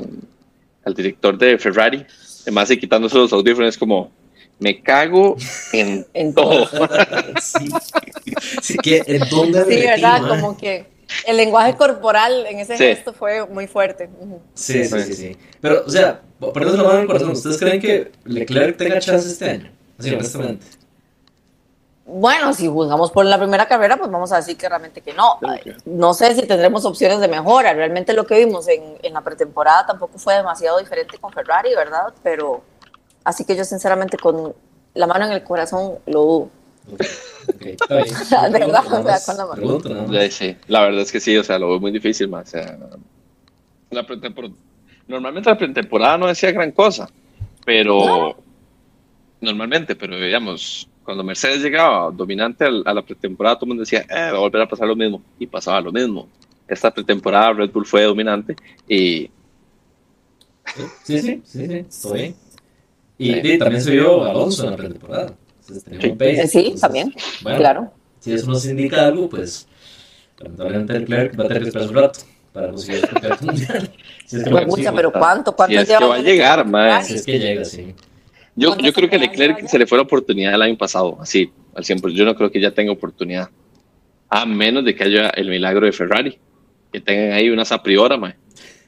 al 0.83 0.93
director 0.93 1.37
de 1.37 1.57
Ferrari, 1.57 2.05
además 2.43 2.69
y 2.71 2.77
quitándose 2.77 3.17
los 3.17 3.31
audífonos, 3.31 3.77
como, 3.77 4.11
me 4.59 4.81
cago 4.81 5.37
en, 5.71 6.05
En 6.13 6.33
todo. 6.33 6.67
sí. 7.41 7.69
Sí, 8.61 8.77
que 8.77 9.03
en 9.07 9.29
dónde 9.29 9.63
sí, 9.65 9.75
¿verdad? 9.85 10.21
mae? 10.21 10.29
Como 10.41 10.57
que 10.57 10.85
el 11.25 11.37
lenguaje 11.37 11.75
corporal 11.75 12.45
en 12.47 12.59
ese 12.59 12.77
Sí. 12.77 12.83
gesto 12.83 13.13
fue 13.13 13.45
muy 13.47 13.65
fuerte. 13.67 14.09
Sí, 14.53 14.83
sí, 14.83 14.99
sí, 15.01 15.13
sí. 15.13 15.37
Pero, 15.61 15.83
o 15.85 15.89
sea, 15.89 16.21
poniéndose 16.39 16.77
la 16.77 16.83
mano 16.83 16.95
en 16.95 17.01
el 17.01 17.07
corazón, 17.07 17.31
¿ustedes 17.31 17.57
creen 17.57 17.79
que 17.81 18.11
Leclerc 18.25 18.77
tenga 18.77 18.99
chance 18.99 19.27
este 19.29 19.49
año? 19.49 19.71
Honestamente. 19.99 20.65
Bueno, 22.05 22.53
si 22.53 22.67
juzgamos 22.67 23.11
por 23.11 23.23
la 23.25 23.37
primera 23.37 23.67
carrera, 23.67 23.95
pues 23.97 24.09
vamos 24.09 24.31
a 24.31 24.37
decir 24.37 24.57
que 24.57 24.67
realmente 24.67 25.01
que 25.01 25.13
no. 25.13 25.37
No 25.85 26.13
sé 26.15 26.33
si 26.33 26.47
tendremos 26.47 26.83
opciones 26.85 27.19
de 27.19 27.27
mejora. 27.27 27.73
Realmente 27.73 28.13
lo 28.13 28.25
que 28.25 28.43
vimos 28.43 28.67
en, 28.67 28.81
en 29.03 29.13
la 29.13 29.21
pretemporada 29.21 29.85
tampoco 29.85 30.17
fue 30.17 30.33
demasiado 30.35 30.79
diferente 30.79 31.19
con 31.19 31.31
Ferrari, 31.31 31.75
¿verdad? 31.75 32.11
Pero 32.23 32.63
así 33.23 33.45
que 33.45 33.55
yo 33.55 33.63
sinceramente 33.63 34.17
con 34.17 34.55
la 34.95 35.05
mano 35.05 35.25
en 35.25 35.33
el 35.33 35.43
corazón 35.43 35.99
lo 36.07 36.21
dudo. 36.21 36.49
Verdad, 38.51 38.83
o 38.85 39.03
sea, 39.03 39.19
con 39.25 39.37
la 39.37 39.45
mano. 39.45 40.31
sí, 40.31 40.57
verdad 40.81 41.01
es 41.01 41.11
que 41.11 41.19
sí, 41.19 41.37
o 41.37 41.43
sea, 41.43 41.59
lo 41.59 41.69
veo 41.69 41.79
muy 41.79 41.91
difícil, 41.91 42.27
más. 42.27 42.47
O 42.47 42.51
sea, 42.51 42.77
la 43.91 44.05
pretempor- 44.07 44.53
Normalmente 45.07 45.49
la 45.49 45.57
pretemporada 45.57 46.17
no 46.17 46.27
decía 46.27 46.51
gran 46.51 46.71
cosa, 46.71 47.07
pero 47.65 48.35
normalmente, 49.41 49.95
pero 49.95 50.19
digamos, 50.19 50.87
cuando 51.03 51.23
Mercedes 51.23 51.61
llegaba 51.61 52.11
dominante 52.11 52.65
al- 52.65 52.83
a 52.85 52.93
la 52.93 53.01
pretemporada, 53.01 53.55
todo 53.55 53.65
el 53.65 53.69
mundo 53.69 53.81
decía, 53.81 54.01
eh, 54.01 54.31
va 54.31 54.37
a 54.37 54.39
volver 54.39 54.61
a 54.61 54.67
pasar 54.69 54.87
lo 54.87 54.95
mismo, 54.95 55.21
y 55.39 55.47
pasaba 55.47 55.81
lo 55.81 55.91
mismo. 55.91 56.27
Esta 56.67 56.91
pretemporada 56.93 57.53
Red 57.53 57.71
Bull 57.71 57.85
fue 57.85 58.03
dominante 58.03 58.55
y 58.87 59.29
Sí, 61.03 61.19
sí, 61.19 61.19
sí, 61.19 61.41
sí, 61.67 61.73
estoy 61.73 62.19
bien. 62.21 62.35
Y, 63.17 63.53
y 63.53 63.57
también 63.57 63.81
se 63.81 63.91
vio 63.91 64.23
Alonso 64.23 64.65
en 64.65 64.71
la 64.71 64.77
pretemporada. 64.77 65.33
Sí. 65.61 65.73
un 66.09 66.17
pace. 66.17 66.47
Sí, 66.47 66.57
Entonces, 66.59 66.81
también, 66.81 67.13
Bueno, 67.41 67.57
claro. 67.57 67.91
si 68.19 68.33
eso 68.33 68.47
nos 68.47 68.65
indica 68.65 69.07
algo, 69.07 69.27
pues 69.29 69.67
lamentablemente 70.39 70.99
Leclerc 70.99 71.39
va 71.39 71.43
a 71.43 71.47
tener 71.47 71.63
que 71.63 71.69
esperar 71.69 71.89
un 71.89 71.95
rato 71.95 72.19
para 72.53 72.69
conseguir 72.69 73.01
el 73.03 73.09
campeonato 73.09 73.45
mundial. 73.47 73.91
Si 74.27 74.35
es 74.37 74.43
que 74.43 74.49
lo 74.51 74.55
Pues, 74.57 74.67
mucha, 74.67 74.93
pero 74.93 75.11
¿cuánto? 75.11 75.55
¿Cuánto 75.55 75.73
si 75.73 75.79
es 75.81 75.87
que 75.87 75.93
lleva 75.93 76.07
va 76.07 76.15
a 76.15 76.19
llegar. 76.21 77.03
Si 77.03 77.15
es 77.15 77.25
que 77.25 77.39
llega, 77.39 77.65
sí. 77.65 77.95
Yo, 78.55 78.69
¿Cuántas 78.69 78.85
yo 78.87 78.93
creo 78.93 79.09
que 79.09 79.19
temporadas 79.19 79.39
Leclerc 79.47 79.67
se 79.69 79.79
le 79.79 79.87
fue 79.87 79.97
la 79.97 80.03
oportunidad 80.03 80.53
el 80.53 80.61
año 80.61 80.77
pasado, 80.77 81.17
así, 81.21 81.51
al 81.75 81.83
100%. 81.83 82.11
Yo 82.13 82.25
no 82.25 82.35
creo 82.35 82.51
que 82.51 82.59
ya 82.59 82.71
tenga 82.71 82.91
oportunidad. 82.91 83.49
A 84.29 84.45
menos 84.45 84.83
de 84.85 84.95
que 84.95 85.03
haya 85.03 85.29
el 85.29 85.49
milagro 85.49 85.85
de 85.85 85.91
Ferrari. 85.91 86.37
Que 86.91 86.99
tengan 86.99 87.33
ahí 87.33 87.49
unas 87.49 87.71
a 87.71 87.81
priori, 87.81 88.17
mae. 88.17 88.35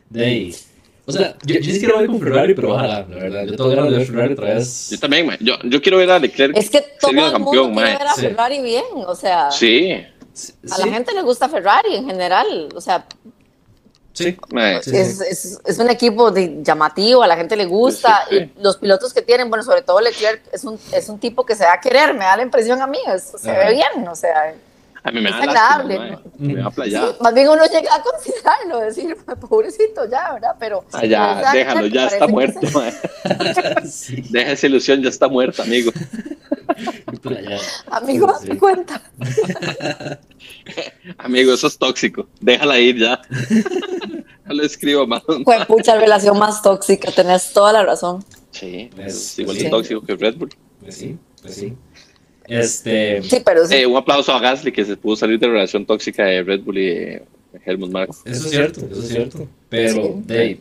De 0.10 0.26
ahí. 0.26 0.56
O 1.06 1.12
sea, 1.12 1.36
yo, 1.46 1.56
yo 1.60 1.72
sí 1.74 1.80
quiero 1.80 1.98
ver 2.00 2.08
con 2.08 2.20
Ferrari, 2.20 2.54
pero 2.54 2.74
ojalá, 2.74 3.06
la 3.10 3.16
verdad. 3.16 3.46
Yo 3.46 3.56
tengo 3.56 3.70
ganas 3.70 3.92
de 3.92 3.98
ver 3.98 4.08
Ferrari 4.08 4.34
otra 4.34 4.54
vez. 4.56 4.90
Yo 4.92 5.00
también, 5.00 5.26
mae. 5.28 5.38
Yo, 5.40 5.56
yo 5.64 5.82
quiero 5.82 5.98
ver 5.98 6.10
a 6.12 6.20
Leclerc 6.20 6.56
Es 6.58 6.70
que 6.70 6.82
todo 7.00 7.12
el 7.12 7.18
mundo 7.18 7.32
campeón, 7.32 7.74
quiere 7.74 7.90
mae. 7.90 7.98
ver 7.98 8.08
a 8.08 8.14
Sí. 8.14 8.22
Ferrari 8.22 8.62
bien, 8.62 8.84
o 8.96 9.16
sea, 9.16 9.52
Sí, 9.52 9.94
Sí, 10.34 10.54
a 10.72 10.78
la 10.86 10.94
gente 10.94 11.14
le 11.14 11.22
gusta 11.24 11.50
Ferrari 11.50 11.94
en 11.96 12.06
general, 12.06 12.70
o 12.74 12.80
sea, 12.80 13.06
Sí. 14.22 14.38
sí. 14.84 14.98
es, 14.98 15.22
es, 15.22 15.60
es 15.66 15.80
un 15.80 15.90
equipo 15.90 16.32
de- 16.32 16.60
llamativo, 16.64 17.24
a 17.24 17.28
la 17.28 17.36
gente 17.36 17.56
le 17.56 17.66
gusta, 17.66 18.26
Sí, 18.30 18.38
sí. 18.40 18.52
y 18.58 18.62
los 18.64 18.78
pilotos 18.78 19.14
que 19.14 19.22
tienen, 19.22 19.50
bueno, 19.50 19.64
sobre 19.64 19.82
todo 19.82 20.00
Leclerc, 20.02 20.42
es 20.52 20.64
un, 20.64 20.80
es 20.94 21.10
un 21.10 21.20
tipo 21.20 21.46
que 21.46 21.56
se 21.56 21.64
da 21.64 21.74
a 21.74 21.80
querer, 21.80 22.14
me 22.14 22.26
da 22.26 22.38
la 22.38 22.44
impresión 22.44 22.82
a 22.82 22.88
mí, 22.88 23.00
es- 23.14 23.34
se 23.42 23.52
ve 23.52 23.72
bien, 23.74 24.08
o 24.08 24.16
sea, 24.16 24.54
A 25.04 25.10
mí 25.12 25.20
me 25.20 25.30
Es 25.32 25.36
da 25.36 25.46
lástima, 25.48 25.74
agradable. 25.74 26.12
¿no? 26.12 26.22
Me 26.38 26.54
da 26.62 27.16
más 27.22 27.34
bien 27.34 27.50
uno 27.50 27.64
llega 27.66 27.96
a 27.96 28.04
considerarlo, 28.04 28.80
decir, 28.82 29.18
pobrecito 29.50 30.06
ya, 30.08 30.34
¿verdad? 30.34 30.56
Pero... 30.60 30.86
Ah, 30.94 31.04
ya, 31.06 31.40
pero, 31.42 31.52
déjalo, 31.54 31.88
ya 31.88 32.06
está 32.06 32.28
muerto, 32.28 32.60
sí. 33.90 34.24
Deja 34.30 34.52
esa 34.52 34.68
ilusión, 34.68 35.02
ya 35.02 35.10
está 35.10 35.28
muerta, 35.28 35.64
amigo. 35.64 35.92
Amigo, 37.90 38.34
Sí. 38.40 38.48
date 38.48 38.60
cuenta. 38.60 39.02
Amigo, 41.18 41.54
eso 41.54 41.68
es 41.68 41.78
tóxico. 41.78 42.28
Déjala 42.40 42.80
ir 42.80 42.98
ya. 43.00 43.22
No 44.56 44.62
lo 44.62 44.64
escribo 44.64 45.08
más. 45.08 45.24
Fue 45.44 45.66
pucha 45.66 45.96
relación 45.98 46.38
más 46.38 46.62
tóxica, 46.62 47.12
tenés 47.12 47.54
toda 47.54 47.72
la 47.74 47.84
razón. 47.84 48.24
Sí, 48.52 48.90
es 48.98 49.40
igual 49.40 49.58
sí. 49.58 49.64
de 49.64 49.70
tóxico 49.70 50.02
que 50.02 50.16
Red 50.16 50.36
Bull. 50.36 50.50
Pues 50.82 50.96
sí, 50.96 51.18
pues 51.42 51.56
sí. 51.56 51.74
Este. 52.48 53.22
Sí, 53.24 53.42
pero 53.46 53.66
sí. 53.68 53.76
Eh, 53.76 53.86
un 53.86 53.96
aplauso 53.98 54.34
a 54.34 54.40
Gasly 54.40 54.72
que 54.72 54.84
se 54.84 54.98
pudo 54.98 55.16
salir 55.16 55.40
de 55.40 55.48
la 55.48 55.54
relación 55.54 55.86
tóxica 55.86 56.26
de 56.26 56.44
Red 56.44 56.62
Bull 56.62 56.78
y 56.80 56.86
de 56.86 57.24
Helmut 57.66 57.92
Marko. 57.92 58.16
Eso 58.26 58.46
es 58.46 58.52
cierto, 58.52 58.82
eso 58.92 59.02
es 59.02 59.08
cierto. 59.08 59.48
Pero, 59.70 60.04
Sí. 60.04 60.12
de 60.26 60.60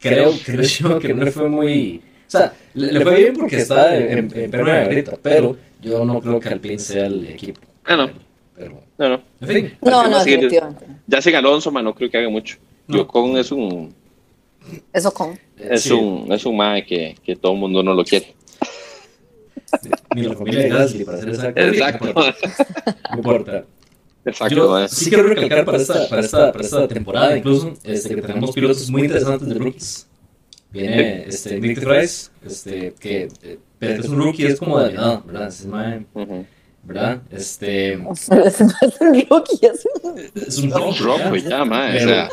creo, 0.00 0.32
creo 0.44 0.62
yo 0.62 0.98
que 0.98 1.14
no 1.14 1.24
le 1.24 1.30
fue 1.30 1.48
muy. 1.48 2.02
O 2.26 2.30
sea, 2.30 2.52
le, 2.74 2.92
le 2.92 3.00
fue 3.02 3.16
bien 3.16 3.36
porque 3.36 3.56
está 3.58 3.96
en, 3.96 4.02
en, 4.18 4.18
en 4.38 4.50
P9 4.52 4.84
ahorita, 4.86 5.18
pero 5.22 5.56
yo 5.82 6.04
no 6.04 6.20
creo 6.20 6.40
que 6.40 6.48
Alpine 6.48 6.78
sea 6.78 7.06
el 7.06 7.26
equipo. 7.28 7.60
Ah, 7.84 7.96
no. 7.96 8.10
Pero, 8.56 8.82
No, 8.98 9.08
no. 9.08 9.22
en 9.40 9.48
fin. 9.48 9.78
no, 9.82 10.18
definitivamente. 10.24 10.86
Ya 11.06 11.22
sin 11.22 11.34
Alonso, 11.34 11.70
man, 11.70 11.84
no 11.84 11.94
creo 11.94 12.10
que 12.10 12.18
haga 12.18 12.28
mucho. 12.28 12.56
No. 12.90 12.96
Yocon 12.98 13.36
es 13.38 13.50
un 13.52 13.94
Eso 14.92 15.12
con... 15.12 15.38
es 15.56 15.82
sí, 15.82 15.92
un 15.92 16.32
es 16.32 16.44
un 16.46 16.56
mae 16.56 16.84
que, 16.84 17.16
que 17.24 17.36
todo 17.36 17.52
el 17.52 17.58
mundo 17.58 17.82
no 17.82 17.94
lo 17.94 18.04
quiere. 18.04 18.34
Ni 20.14 20.22
la 20.22 20.34
familia 20.34 20.60
de 20.62 20.68
Gasly, 20.68 21.04
para 21.04 21.18
ser 21.18 21.28
exacto. 21.30 21.60
Exacto. 21.60 22.12
No 23.12 23.16
importa. 23.16 23.64
Exacto, 24.24 24.54
Yo 24.54 24.88
sí 24.88 25.08
quiero 25.08 25.28
recalcar 25.28 25.64
para 25.64 25.78
esta, 25.78 26.08
para 26.08 26.20
esta, 26.20 26.52
para 26.52 26.64
esta 26.64 26.88
temporada, 26.88 27.38
incluso, 27.38 27.72
este, 27.84 28.14
que 28.16 28.22
tenemos 28.22 28.52
pilotos 28.52 28.90
muy 28.90 29.02
interesantes 29.02 29.48
de 29.48 29.54
rookies. 29.54 30.06
Viene 30.72 31.24
este, 31.26 31.58
Nick 31.58 31.78
Rice, 31.82 32.30
este, 32.46 32.94
que 33.00 33.28
eh, 33.42 33.58
pero 33.78 34.02
es 34.02 34.08
un 34.08 34.18
rookie, 34.18 34.44
es 34.46 34.58
como 34.58 34.78
de 34.78 34.92
edad, 34.92 35.24
¿verdad? 35.24 35.48
Es, 35.48 35.64
mae. 35.64 36.04
¿verdad? 36.82 37.22
Este, 37.30 37.94
Es 37.94 38.28
un 38.60 38.72
rookie, 39.30 39.66
es 39.66 39.86
un- 40.04 40.20
es 40.34 40.58
un 40.58 40.70
rojo 40.70 41.36
ya, 41.36 41.64
mae. 41.64 41.96
O 42.04 42.08
sea, 42.08 42.28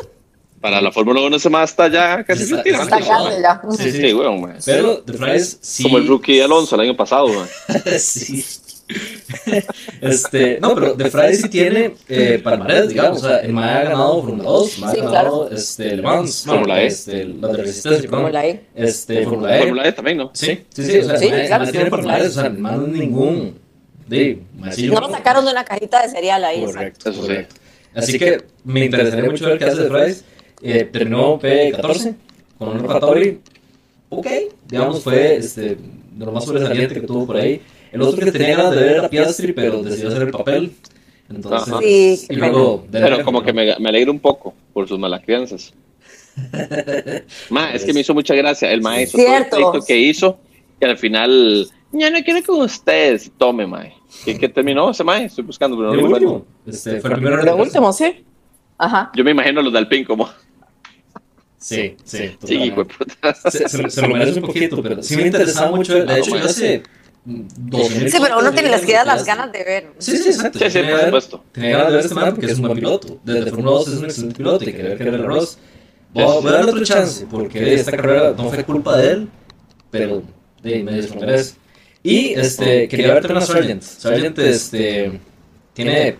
para 0.60 0.80
la 0.80 0.90
Fórmula 0.92 1.20
1 1.22 1.36
ese 1.36 1.48
más 1.50 1.70
está 1.70 1.88
ya 1.88 2.24
casi 2.24 2.42
Está- 2.44 2.62
está 2.62 2.98
grande 3.00 3.40
ya. 3.42 3.60
Sí, 3.76 3.90
Sí, 3.90 4.00
sí. 4.00 4.12
weón, 4.14 4.40
mae. 4.40 4.54
Pero 4.64 4.98
The 4.98 5.12
Fries 5.14 5.58
sí. 5.60 5.82
Como 5.84 5.98
el 5.98 6.06
rookie 6.08 6.36
de 6.36 6.44
Alonso 6.44 6.74
el 6.74 6.80
año 6.82 6.96
pasado, 6.96 7.28
sí. 7.98 8.44
Este, 10.00 10.58
no, 10.60 10.74
pero 10.74 10.94
The 10.94 11.10
Fries 11.10 11.42
sí 11.42 11.48
tiene 11.48 11.94
eh, 12.08 12.40
palmarés, 12.42 12.88
digamos. 12.88 13.22
O 13.22 13.28
sea, 13.28 13.38
el 13.40 13.52
MAE 13.52 13.70
ha 13.70 13.82
ganado 13.84 14.22
Fórmula 14.22 14.48
2, 14.48 14.78
MAE 14.78 14.94
Sí, 14.94 15.00
ha 15.00 15.04
ganado 15.04 15.40
claro. 15.46 15.56
este, 15.56 15.96
Le 15.96 16.02
Mans, 16.02 16.46
no, 16.46 16.52
Fórmula 16.54 16.82
E. 16.82 16.86
este, 16.86 17.24
la 17.24 17.48
de 17.48 17.56
resistencia. 17.58 18.08
Fórmula 18.10 18.46
E. 18.46 18.64
Este, 18.74 19.24
Fórmula 19.24 19.56
E. 19.56 19.60
Fórmula 19.60 19.88
E 19.88 19.92
también, 19.92 20.16
¿no? 20.18 20.30
Sí, 20.34 20.64
sí, 20.74 20.84
sí. 20.84 20.98
O 20.98 21.04
sea, 21.04 21.16
Sí, 21.18 21.26
el 21.26 21.32
MAE- 21.32 21.46
claro, 21.48 21.64
el 21.64 21.66
MAE 21.66 21.72
tiene 21.72 21.84
sí, 21.84 21.90
palmarés, 21.90 22.28
o 22.36 22.40
sea, 22.40 22.48
ningún. 22.48 23.58
De, 24.06 24.42
mae, 24.56 24.72
sí, 24.72 24.86
yo 24.86 24.94
No 24.94 25.00
lo 25.00 25.10
sacaron 25.10 25.44
de 25.44 25.50
una 25.52 25.64
cajita 25.66 26.02
de 26.02 26.08
cereal 26.08 26.42
ahí. 26.44 26.60
exacto. 26.64 26.78
Correcto, 26.78 27.10
Eso 27.10 27.20
sí. 27.20 27.26
correcto. 27.28 27.54
Así 27.94 28.18
que 28.18 28.44
me 28.64 28.84
interesaría 28.86 29.30
mucho 29.30 29.46
ver 29.46 29.58
qué 29.58 29.64
hace 29.66 29.82
The 29.82 29.88
Fries. 29.90 30.24
Eh, 30.62 30.84
terminó 30.84 31.38
P14 31.38 32.14
con 32.58 32.68
un 32.68 32.88
Ratori. 32.88 33.40
Ok, 34.10 34.26
digamos, 34.66 35.02
fue 35.02 35.36
este, 35.36 35.76
de 35.76 36.24
lo 36.24 36.32
más 36.32 36.44
sobresaliente 36.44 36.94
que 36.94 37.06
tuvo 37.06 37.26
por 37.26 37.36
ahí. 37.36 37.60
El 37.92 38.02
otro 38.02 38.24
que 38.24 38.32
tenía 38.32 38.56
ganas 38.56 38.74
de 38.74 38.82
ver 38.82 38.96
era 38.96 39.08
Piastri, 39.08 39.52
pero 39.52 39.82
decidió 39.82 40.08
hacer 40.08 40.22
el 40.22 40.30
papel. 40.30 40.72
Entonces. 41.28 42.20
Sí, 42.20 42.26
y 42.30 42.36
luego. 42.36 42.86
Pero 42.90 43.24
como 43.24 43.42
que 43.42 43.52
me, 43.52 43.76
me 43.78 43.88
alegra 43.88 44.10
un 44.10 44.20
poco 44.20 44.54
por 44.72 44.88
sus 44.88 44.98
malas 44.98 45.22
crianzas. 45.24 45.72
Ma, 47.50 47.72
es 47.72 47.84
que 47.84 47.92
me 47.92 48.00
hizo 48.00 48.14
mucha 48.14 48.34
gracia. 48.34 48.70
El 48.72 48.80
maestro, 48.80 49.22
todo 49.50 49.74
el 49.74 49.84
que 49.84 49.98
hizo, 49.98 50.38
y 50.80 50.84
al 50.84 50.96
final, 50.96 51.68
ya 51.92 52.10
no 52.10 52.22
quiero 52.22 52.44
con 52.44 52.60
ustedes. 52.62 53.30
Tome, 53.36 53.66
mae. 53.66 53.94
¿Qué, 54.24 54.38
qué 54.38 54.48
terminó 54.48 54.90
ese 54.90 55.04
mae? 55.04 55.24
Estoy 55.24 55.44
buscando, 55.44 55.76
pero 55.76 55.88
no 55.88 55.94
El 55.94 56.00
lo 56.00 56.06
último. 56.08 56.46
Este, 56.66 57.00
fue 57.00 57.10
el 57.10 57.16
primero 57.16 57.36
retirarse. 57.36 57.62
último, 57.62 57.92
sí. 57.92 58.24
Ajá. 58.78 59.10
Yo 59.14 59.24
me 59.24 59.32
imagino 59.32 59.60
a 59.60 59.62
los 59.62 59.72
de 59.72 59.78
Alpine 59.80 60.04
como, 60.04 60.28
Sí, 61.58 61.96
sí. 62.04 62.36
sí, 62.44 62.70
de 62.70 62.84
puta. 62.84 63.34
se, 63.50 63.68
se, 63.68 63.90
se 63.90 64.02
lo 64.02 64.08
merece 64.08 64.38
un 64.40 64.46
poquito, 64.46 64.82
pero 64.82 65.02
sí 65.02 65.16
me 65.16 65.22
interesaba 65.26 65.70
mucho. 65.74 65.94
De 66.04 66.18
hecho, 66.18 66.36
yo 66.36 66.44
hace 66.44 66.82
12.000 67.26 68.08
Sí, 68.10 68.18
pero 68.22 68.38
uno 68.38 68.52
tiene, 68.52 68.70
les 68.70 68.86
quedan 68.86 69.06
las 69.08 69.24
ganas 69.24 69.52
de 69.52 69.64
ver. 69.64 69.92
Sí, 69.98 70.16
sí, 70.16 70.28
exacto. 70.28 70.58
Sí, 70.60 70.70
sí, 70.70 70.78
por 70.78 70.86
ganas- 70.88 71.04
supuesto. 71.06 71.44
Tenía 71.52 71.70
ganas 71.70 71.86
de 71.88 71.92
ver 71.96 72.04
este 72.04 72.14
man 72.14 72.30
porque 72.34 72.46
es 72.46 72.54
un 72.58 72.62
buen 72.62 72.74
piloto. 72.74 73.20
Desde 73.24 73.50
Fórmula 73.50 73.70
2 73.72 73.88
es 73.88 73.94
un 73.98 74.04
excelente 74.04 74.36
piloto 74.36 74.64
y 74.64 74.72
quería 74.72 74.88
ver 74.90 74.98
que 74.98 75.08
era 75.08 75.18
Ross. 75.18 75.58
Voy 76.14 76.24
a 76.24 76.50
darle 76.52 76.70
otro 76.70 76.84
chance 76.84 77.26
porque 77.30 77.74
esta 77.74 77.90
carrera 77.92 78.34
no 78.36 78.48
fue 78.50 78.64
culpa 78.64 78.96
de 78.96 79.10
él, 79.10 79.28
pero 79.90 80.22
de 80.62 80.82
medio 80.82 81.02
se 81.02 81.14
lo 81.14 81.20
merece. 81.20 81.54
Y 82.02 82.34
este, 82.34 82.88
quería 82.88 83.14
ver 83.14 83.22
también 83.24 83.42
a 83.42 83.46
Sargent. 83.46 83.82
Sargent 83.82 84.38
este, 84.38 85.20
tiene 85.74 86.16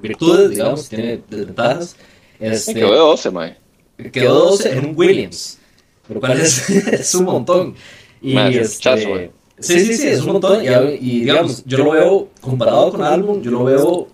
virtudes, 0.00 0.50
digamos, 0.50 0.88
tiene 0.88 1.22
desventajas. 1.28 1.96
Este, 2.38 2.74
Quedó 2.74 2.92
de 2.92 2.98
12, 2.98 3.30
mae. 3.30 3.56
Quedó 4.10 4.50
12 4.50 4.72
en 4.72 4.86
un 4.86 4.92
Williams, 4.96 5.58
lo 6.08 6.20
cual 6.20 6.40
es, 6.40 6.68
es 6.70 7.14
un 7.14 7.24
montón. 7.26 7.74
Y 8.20 8.34
Madre, 8.34 8.60
este, 8.62 8.78
chazo, 8.82 9.08
güey. 9.10 9.30
sí, 9.58 9.80
sí, 9.80 9.94
sí, 9.94 10.08
es 10.08 10.20
un 10.20 10.32
montón. 10.32 10.62
Y, 10.64 10.68
y, 10.68 11.20
digamos, 11.20 11.64
yo 11.64 11.78
lo 11.78 11.90
veo 11.92 12.28
comparado 12.40 12.90
con 12.92 13.02
Albon, 13.02 13.42
yo 13.42 13.50
lo 13.50 13.64
veo 13.64 14.08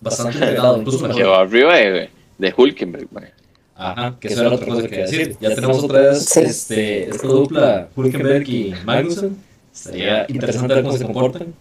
bastante 0.00 0.38
pegado, 0.38 0.78
incluso 0.78 1.06
Quedó 1.08 1.16
mejor. 1.16 1.34
arriba 1.40 1.76
de, 1.76 2.10
de 2.38 2.54
Hulkenberg, 2.56 3.08
mae. 3.12 3.32
Ajá, 3.80 4.16
que 4.20 4.28
eso 4.28 4.40
era 4.40 4.52
otra 4.54 4.66
cosa 4.66 4.82
que 4.82 4.88
quería 4.88 5.04
decir. 5.06 5.36
Ya 5.40 5.54
tenemos 5.54 5.82
otra 5.84 6.00
vez 6.00 6.24
Sí. 6.24 6.40
este, 6.40 7.08
esta 7.10 7.26
dupla, 7.28 7.88
Hulkenberg 7.94 8.48
y 8.48 8.74
Magnussen. 8.84 9.36
Estaría 9.72 10.26
interesante 10.28 10.74
ver 10.74 10.82
cómo 10.84 10.96
se 10.98 11.04
comportan. 11.04 11.54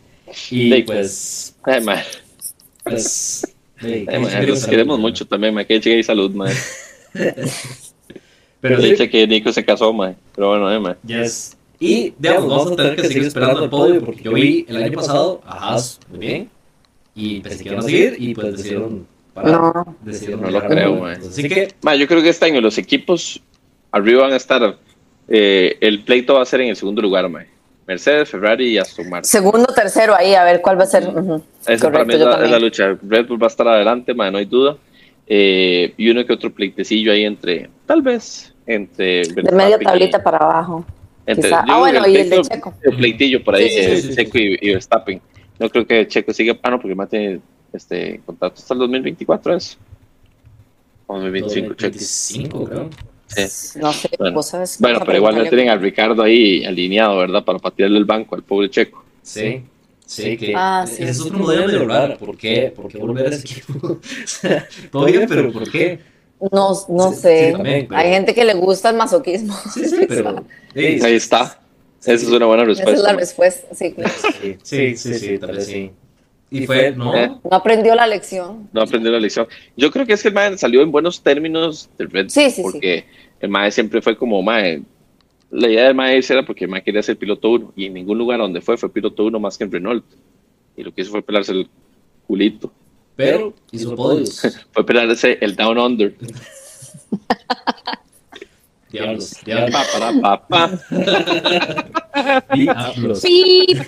Y 0.49 0.71
Sí. 0.73 0.83
pues, 0.85 1.55
Ay, 1.63 1.81
mae. 1.83 2.03
pues, 2.83 3.41
sí, 3.79 4.05
Ay, 4.07 4.07
siguen 4.07 4.21
Los 4.47 4.59
salud, 4.59 4.65
queremos 4.71 4.99
mucho 4.99 5.25
también, 5.27 5.53
mae. 5.53 5.65
Que 5.67 5.79
llegue 5.79 5.99
y 5.99 6.03
salud, 6.03 6.31
mae. 6.31 6.53
Pero 8.61 8.81
sí, 8.81 8.89
Dice 8.91 9.09
que 9.09 9.27
Nico 9.27 9.51
se 9.51 9.63
casó, 9.63 9.93
mae. 9.93 10.15
Pero 10.35 10.49
bueno, 10.49 10.71
eh, 10.71 10.79
mae. 10.79 10.95
Yes. 11.05 11.55
Y, 11.79 12.13
digamos, 12.17 12.47
vamos 12.49 12.71
a 12.71 12.75
tener 12.75 12.95
que 12.95 13.03
seguir 13.07 13.23
esperando 13.25 13.63
el 13.63 13.69
podio 13.69 14.03
porque 14.03 14.23
yo 14.23 14.33
vi 14.33 14.65
el 14.67 14.77
año 14.83 14.93
pasado 14.93 15.41
a 15.45 15.73
Haas 15.73 15.99
muy 16.09 16.19
bien 16.19 16.49
y 17.13 17.39
pensé 17.41 17.63
que 17.63 17.69
iban 17.69 17.79
a 17.79 17.83
seguir 17.83 18.15
y 18.17 18.33
pues 18.33 18.57
decidieron 18.57 19.07
parar. 19.33 19.51
No. 19.51 19.95
Decidieron 20.01 20.41
No 20.41 20.49
lo 20.49 20.61
creo, 20.67 20.95
mae. 20.95 21.17
Así 21.17 21.47
que, 21.47 21.67
Mae, 21.83 21.99
yo 21.99 22.07
creo 22.07 22.23
que 22.23 22.29
este 22.29 22.45
año 22.45 22.61
los 22.61 22.79
equipos 22.79 23.39
arriba 23.91 24.23
van 24.23 24.33
a 24.33 24.37
estar. 24.37 24.77
eh, 25.27 25.77
el 25.81 26.03
pleito 26.03 26.33
va 26.33 26.41
a 26.41 26.45
ser 26.45 26.61
en 26.61 26.69
el 26.69 26.75
segundo 26.75 27.01
lugar, 27.01 27.29
mae. 27.29 27.45
Mercedes, 27.85 28.29
Ferrari 28.29 28.69
y 28.69 28.77
Aston 28.79 29.07
Martin. 29.09 29.29
Segundo, 29.29 29.67
tercero, 29.67 30.13
ahí, 30.15 30.33
a 30.33 30.43
ver 30.43 30.61
cuál 30.61 30.77
va 30.79 30.83
a 30.83 30.87
ser. 30.87 31.07
Ujú. 31.07 31.41
Esa 31.67 31.89
para 31.91 32.03
mí 32.03 32.15
es 32.15 32.19
yo 32.19 32.25
la, 32.25 32.31
es 32.33 32.37
la 32.41 32.43
también. 32.49 32.61
lucha. 32.63 32.97
Red 33.07 33.27
Bull 33.27 33.41
va 33.41 33.47
a 33.47 33.49
estar 33.49 33.67
adelante, 33.67 34.13
mae, 34.13 34.29
no 34.31 34.39
hay 34.39 34.45
duda. 34.45 34.75
Eh, 35.29 35.93
y 35.97 36.09
uno 36.09 36.25
que 36.25 36.33
otro 36.33 36.51
pleitecillo 36.53 37.11
ahí 37.11 37.25
entre, 37.25 37.69
tal 37.85 38.01
vez, 38.01 38.53
entre. 38.65 39.23
De 39.23 39.51
media 39.51 39.77
y- 39.79 39.83
tablita 39.83 40.23
para 40.23 40.37
abajo. 40.37 40.85
entre- 41.25 41.49
yo 41.49 41.57
Ah, 41.67 41.79
bueno, 41.79 42.07
y 42.07 42.15
el 42.15 42.29
de 42.29 42.41
Checo. 42.41 42.73
El 42.81 42.95
pleitillo 42.95 43.43
por 43.43 43.55
ahí, 43.55 43.69
Sí, 43.69 43.75
sí, 43.75 43.83
sí, 43.83 43.91
eh, 43.91 44.01
sí, 44.01 44.07
sí. 44.09 44.15
Checo 44.15 44.37
y, 44.37 44.57
y 44.61 44.69
Verstappen. 44.73 45.21
No 45.59 45.69
creo 45.69 45.85
que 45.85 46.07
Checo 46.07 46.31
siga 46.31 46.53
pano 46.53 46.79
porque 46.79 46.95
más 46.95 47.09
tiene 47.09 47.41
este 47.73 48.21
contrato 48.25 48.55
hasta 48.57 48.73
el 48.73 48.79
2024, 48.79 49.55
¿es? 49.55 49.77
O 51.07 51.15
2025, 51.19 51.73
Checo. 51.73 51.91
25, 51.91 52.65
creo. 52.65 52.89
Sí. 53.27 53.79
No 53.79 53.91
sé, 53.91 54.09
Bueno. 54.17 54.35
vos 54.35 54.47
sabes. 54.47 54.77
Bueno, 54.79 55.01
pero 55.05 55.17
igual 55.17 55.37
no 55.37 55.43
tienen 55.45 55.69
al 55.69 55.81
Ricardo 55.81 56.23
ahí 56.23 56.63
alineado, 56.63 57.17
¿verdad? 57.17 57.43
Para 57.43 57.59
patearle 57.59 57.97
el 57.97 58.05
banco 58.05 58.35
al 58.35 58.43
pobre 58.43 58.69
Checo. 58.69 59.03
Sí. 59.21 59.61
Sí, 60.07 60.37
que 60.37 60.53
Ah, 60.55 60.85
sí. 60.87 61.03
es 61.03 61.19
otro 61.19 61.37
modelo 61.37 61.67
de 61.67 61.73
lograr. 61.79 62.17
¿Por 62.17 62.37
qué? 62.37 62.71
¿Por 62.75 62.87
qué 62.87 62.97
volver 62.97 63.27
a 63.27 63.29
ese 63.29 63.41
equipo? 63.41 63.87
O 63.93 63.99
sea, 64.25 64.67
Todo 64.91 65.05
bien, 65.05 65.25
pero 65.27 65.51
¿por 65.51 65.69
qué? 65.69 65.99
No, 66.51 66.73
no 66.89 67.11
Sí, 67.13 67.19
sé. 67.21 67.47
sí, 67.47 67.51
también, 67.53 67.87
pero- 67.87 67.99
Hay 67.99 68.09
gente 68.11 68.33
que 68.33 68.45
le 68.45 68.53
gusta 68.53 68.89
el 68.89 68.95
masoquismo. 68.95 69.53
Sí, 69.73 69.85
sí, 69.85 70.05
pero. 70.07 70.43
sí, 70.73 70.79
Ahí 71.03 71.15
está. 71.15 71.59
Esa 71.99 72.13
es 72.13 72.23
una 72.27 72.45
buena 72.45 72.63
Esa 72.63 72.71
es 72.71 72.77
respuesta. 72.79 73.11
la 73.11 73.19
respuesta. 73.19 73.75
Sí, 73.75 73.91
claro. 73.93 74.13
Sí, 74.41 74.57
sí, 74.63 74.95
sí, 74.97 75.13
sí, 75.15 75.37
tal 75.39 75.55
vez 75.57 75.65
sí. 75.65 75.91
Y 76.49 76.65
fue, 76.65 76.91
no, 76.91 77.13
Eh. 77.13 77.29
No 77.43 77.57
aprendió 77.57 77.93
la 77.95 78.07
lección. 78.07 78.69
No 78.71 78.81
aprendió 78.83 79.11
la 79.11 79.19
lección. 79.19 79.45
Yo 79.75 79.91
creo 79.91 80.05
que 80.05 80.13
es 80.13 80.21
que 80.21 80.29
el 80.29 80.33
mae 80.33 80.57
salió 80.57 80.81
en 80.81 80.91
buenos 80.91 81.21
términos 81.21 81.89
del 81.97 82.09
Red 82.09 82.29
sí, 82.29 82.49
sí. 82.49 82.61
porque 82.61 83.03
el 83.41 83.49
mae 83.49 83.69
siempre 83.71 84.01
fue 84.01 84.15
como 84.15 84.41
mae. 84.41 84.81
La 85.49 85.69
idea 85.69 85.85
del 85.85 85.95
mae 85.95 86.19
era 86.19 86.45
porque 86.45 86.65
el 86.65 86.71
mae 86.71 86.83
quería 86.83 87.01
ser 87.01 87.17
piloto 87.17 87.49
uno 87.49 87.73
y 87.75 87.85
en 87.85 87.93
ningún 87.93 88.17
lugar 88.17 88.39
donde 88.39 88.61
fue 88.61 88.77
fue 88.77 88.91
piloto 88.91 89.25
uno 89.25 89.39
más 89.39 89.57
que 89.57 89.63
en 89.63 89.71
Renault. 89.71 90.05
Y 90.75 90.83
lo 90.83 90.93
que 90.93 91.01
hizo 91.01 91.11
fue 91.11 91.21
pelarse 91.21 91.53
el 91.53 91.69
culito. 92.27 92.71
pero 93.15 93.53
hizo 93.71 93.95
podios. 93.95 94.41
Fue 94.71 94.85
pelarse 94.85 95.37
el 95.41 95.55
Down 95.55 95.79
Under. 95.79 96.13
Diablos, 98.91 99.35
diablos. 99.45 99.71
Pa, 99.71 99.83
para, 99.93 100.21
pa, 100.21 100.47
pa. 100.47 100.71
Diablos. 102.55 103.21
Pip. 103.21 103.79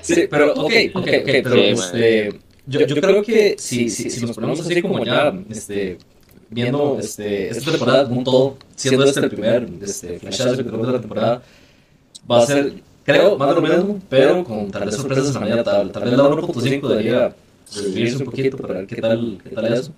Sí, 0.00 0.26
pero, 0.28 0.52
ok, 0.54 0.72
ok, 0.94 1.08
ok, 1.22 1.24
pero 1.24 1.54
Sí, 1.54 1.62
este, 1.62 2.40
yo, 2.66 2.80
yo 2.86 2.96
creo 2.96 3.22
que 3.22 3.56
si, 3.58 3.88
si, 3.88 4.10
si 4.10 4.26
nos 4.26 4.34
ponemos 4.34 4.60
así 4.60 4.82
como 4.82 5.04
ya, 5.04 5.32
este, 5.48 5.98
viendo 6.52 6.98
este, 7.00 7.48
esta 7.48 7.70
temporada 7.70 8.04
como 8.04 8.18
un 8.18 8.24
todo, 8.24 8.56
siendo 8.76 9.04
este 9.04 9.20
el 9.20 9.30
primer 9.30 9.68
este, 9.82 10.18
flashazo 10.18 10.56
que 10.56 10.64
tenemos 10.64 10.86
de 10.86 10.92
la 10.92 11.00
temporada, 11.00 11.42
va 12.30 12.42
a 12.42 12.46
ser, 12.46 12.74
creo, 13.04 13.36
más 13.36 13.48
de 13.48 13.54
lo 13.54 13.62
mismo, 13.62 14.00
pero 14.08 14.44
con 14.44 14.70
tal 14.70 14.84
vez 14.84 14.96
sorpresas 14.96 15.28
en 15.28 15.34
la 15.34 15.40
media 15.40 15.64
tabla. 15.64 15.92
Tal 15.92 16.04
vez 16.04 16.12
la 16.12 16.24
1.5 16.24 16.88
debería 16.88 17.34
revivirse 17.74 18.16
un 18.18 18.24
poquito 18.24 18.56
para 18.56 18.74
ver 18.74 18.86
qué 18.86 18.96
tal, 18.96 19.38
qué 19.42 19.50
tal 19.50 19.72
eso. 19.72 19.92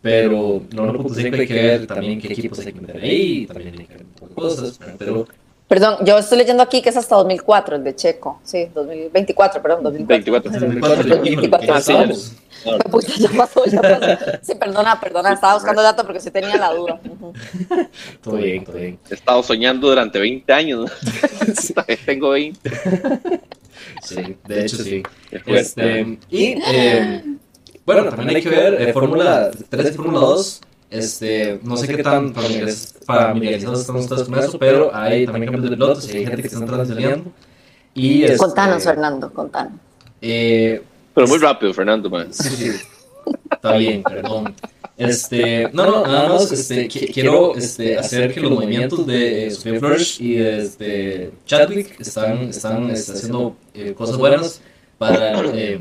Pero 0.00 0.62
la 0.70 0.82
1.5 0.82 1.38
hay 1.38 1.46
que 1.46 1.54
ver 1.54 1.86
también 1.86 2.20
qué 2.20 2.32
equipos 2.32 2.58
hay 2.60 2.72
que 2.72 2.80
meter 2.80 3.02
ahí, 3.02 3.46
también 3.46 3.80
hay 3.80 3.86
que 3.86 3.94
ver 3.94 4.06
cosas, 4.34 4.78
pero 4.98 5.26
Perdón, 5.68 5.98
yo 6.02 6.16
estoy 6.16 6.38
leyendo 6.38 6.62
aquí 6.62 6.80
que 6.80 6.88
es 6.88 6.96
hasta 6.96 7.14
2004, 7.16 7.76
el 7.76 7.84
de 7.84 7.94
Checo. 7.94 8.40
Sí, 8.42 8.70
2024, 8.74 9.60
perdón, 9.60 9.82
2024. 9.82 10.50
24. 10.50 11.04
2024. 11.16 11.74
Ah, 11.74 11.80
sí, 11.82 11.92
perdón. 11.92 12.16
ya. 12.64 12.90
Pucha, 12.90 13.12
ya 13.18 13.28
pasó, 13.36 13.64
ya 13.66 13.82
pasó. 13.82 14.06
Sí, 14.42 14.54
perdona, 14.54 14.98
perdona, 14.98 15.32
estaba 15.34 15.54
buscando 15.54 15.82
el 15.82 15.84
dato 15.84 16.04
porque 16.04 16.20
sí 16.20 16.30
tenía 16.30 16.56
la 16.56 16.72
duda. 16.72 16.98
Ujú. 17.04 17.32
todo 18.22 18.36
bien, 18.36 18.64
todo 18.64 18.76
bien. 18.78 18.98
He 19.10 19.14
estado 19.14 19.42
soñando 19.42 19.88
durante 19.88 20.18
20 20.18 20.50
años. 20.54 20.90
¿no? 21.76 21.84
Tengo 22.06 22.30
20. 22.30 22.70
Sí, 24.02 24.36
de 24.46 24.64
hecho 24.64 24.76
sí. 24.78 25.02
Este, 25.46 26.18
y 26.30 26.44
eh, 26.66 27.22
bueno, 27.84 28.04
también 28.08 28.36
hay 28.36 28.42
que 28.42 28.48
ver 28.48 28.80
eh, 28.80 28.92
Fórmula 28.94 29.50
3 29.68 29.90
y 29.90 29.92
Fórmula 29.92 30.20
2. 30.20 30.60
Este, 30.90 31.60
no 31.62 31.76
sé 31.76 31.86
qué 31.94 32.02
tan 32.02 32.34
familiariz- 32.34 32.94
familiarizados 33.04 33.80
están 33.80 33.96
ustedes 33.96 34.22
con 34.24 34.38
eso, 34.38 34.58
pero 34.58 34.94
hay 34.94 35.26
también 35.26 35.52
cambios 35.52 35.64
de 35.70 35.76
pilotos 35.76 36.12
y 36.12 36.16
hay 36.18 36.26
gente 36.26 36.42
que 36.42 36.48
está 36.48 36.64
transicionando. 36.64 37.30
Y 37.94 38.22
este, 38.22 38.38
Contanos, 38.38 38.84
Fernando, 38.84 39.30
contanos. 39.32 39.72
eh, 40.22 40.82
Pero 41.14 41.26
muy 41.26 41.38
rápido, 41.38 41.74
Fernando, 41.74 42.08
man. 42.08 42.32
Sí, 42.32 42.48
sí. 42.48 42.70
Está 43.50 43.76
bien, 43.76 44.02
perdón. 44.02 44.54
Este, 44.96 45.68
no, 45.72 45.84
no, 45.86 46.06
nada 46.06 46.28
más 46.30 46.50
este, 46.50 46.88
qui- 46.88 47.12
quiero 47.12 47.54
este, 47.54 47.98
hacer 47.98 48.32
que 48.34 48.40
los 48.40 48.50
movimientos 48.50 49.06
de 49.06 49.46
eh, 49.46 49.50
Sofía 49.50 49.78
Flores 49.78 50.20
y 50.20 50.34
de 50.36 50.62
este, 50.62 51.30
Chadwick 51.46 52.00
están, 52.00 52.38
están 52.48 52.90
este, 52.90 53.12
haciendo 53.12 53.56
eh, 53.74 53.92
cosas 53.96 54.16
buenas 54.16 54.60
para, 54.96 55.38
eh, 55.54 55.80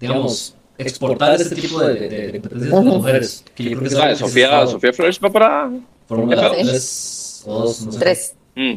digamos, 0.00 0.54
exportar 0.82 1.40
este 1.40 1.54
tipo 1.56 1.80
de, 1.80 1.94
de, 1.94 2.08
de 2.08 2.40
competencias 2.40 2.70
con 2.70 2.84
las 2.84 2.94
mujeres. 2.94 3.44
Que 3.54 3.64
yo 3.64 3.70
creo 3.70 3.80
que 3.82 3.86
es 3.88 3.94
algo 3.94 4.04
Ah, 4.04 4.08
que 4.10 4.16
se 4.16 4.20
Sofía, 4.24 4.66
Sofía 4.66 4.92
Flores 4.92 5.20
va 5.24 5.30
para. 5.32 5.70
Fórmula 6.08 6.50
¿Qué 6.56 6.62
3 6.64 7.42
o 7.46 7.58
2, 7.60 7.86
no 7.86 7.92
sé. 7.92 7.98
Tres. 7.98 8.34
Mm, 8.54 8.72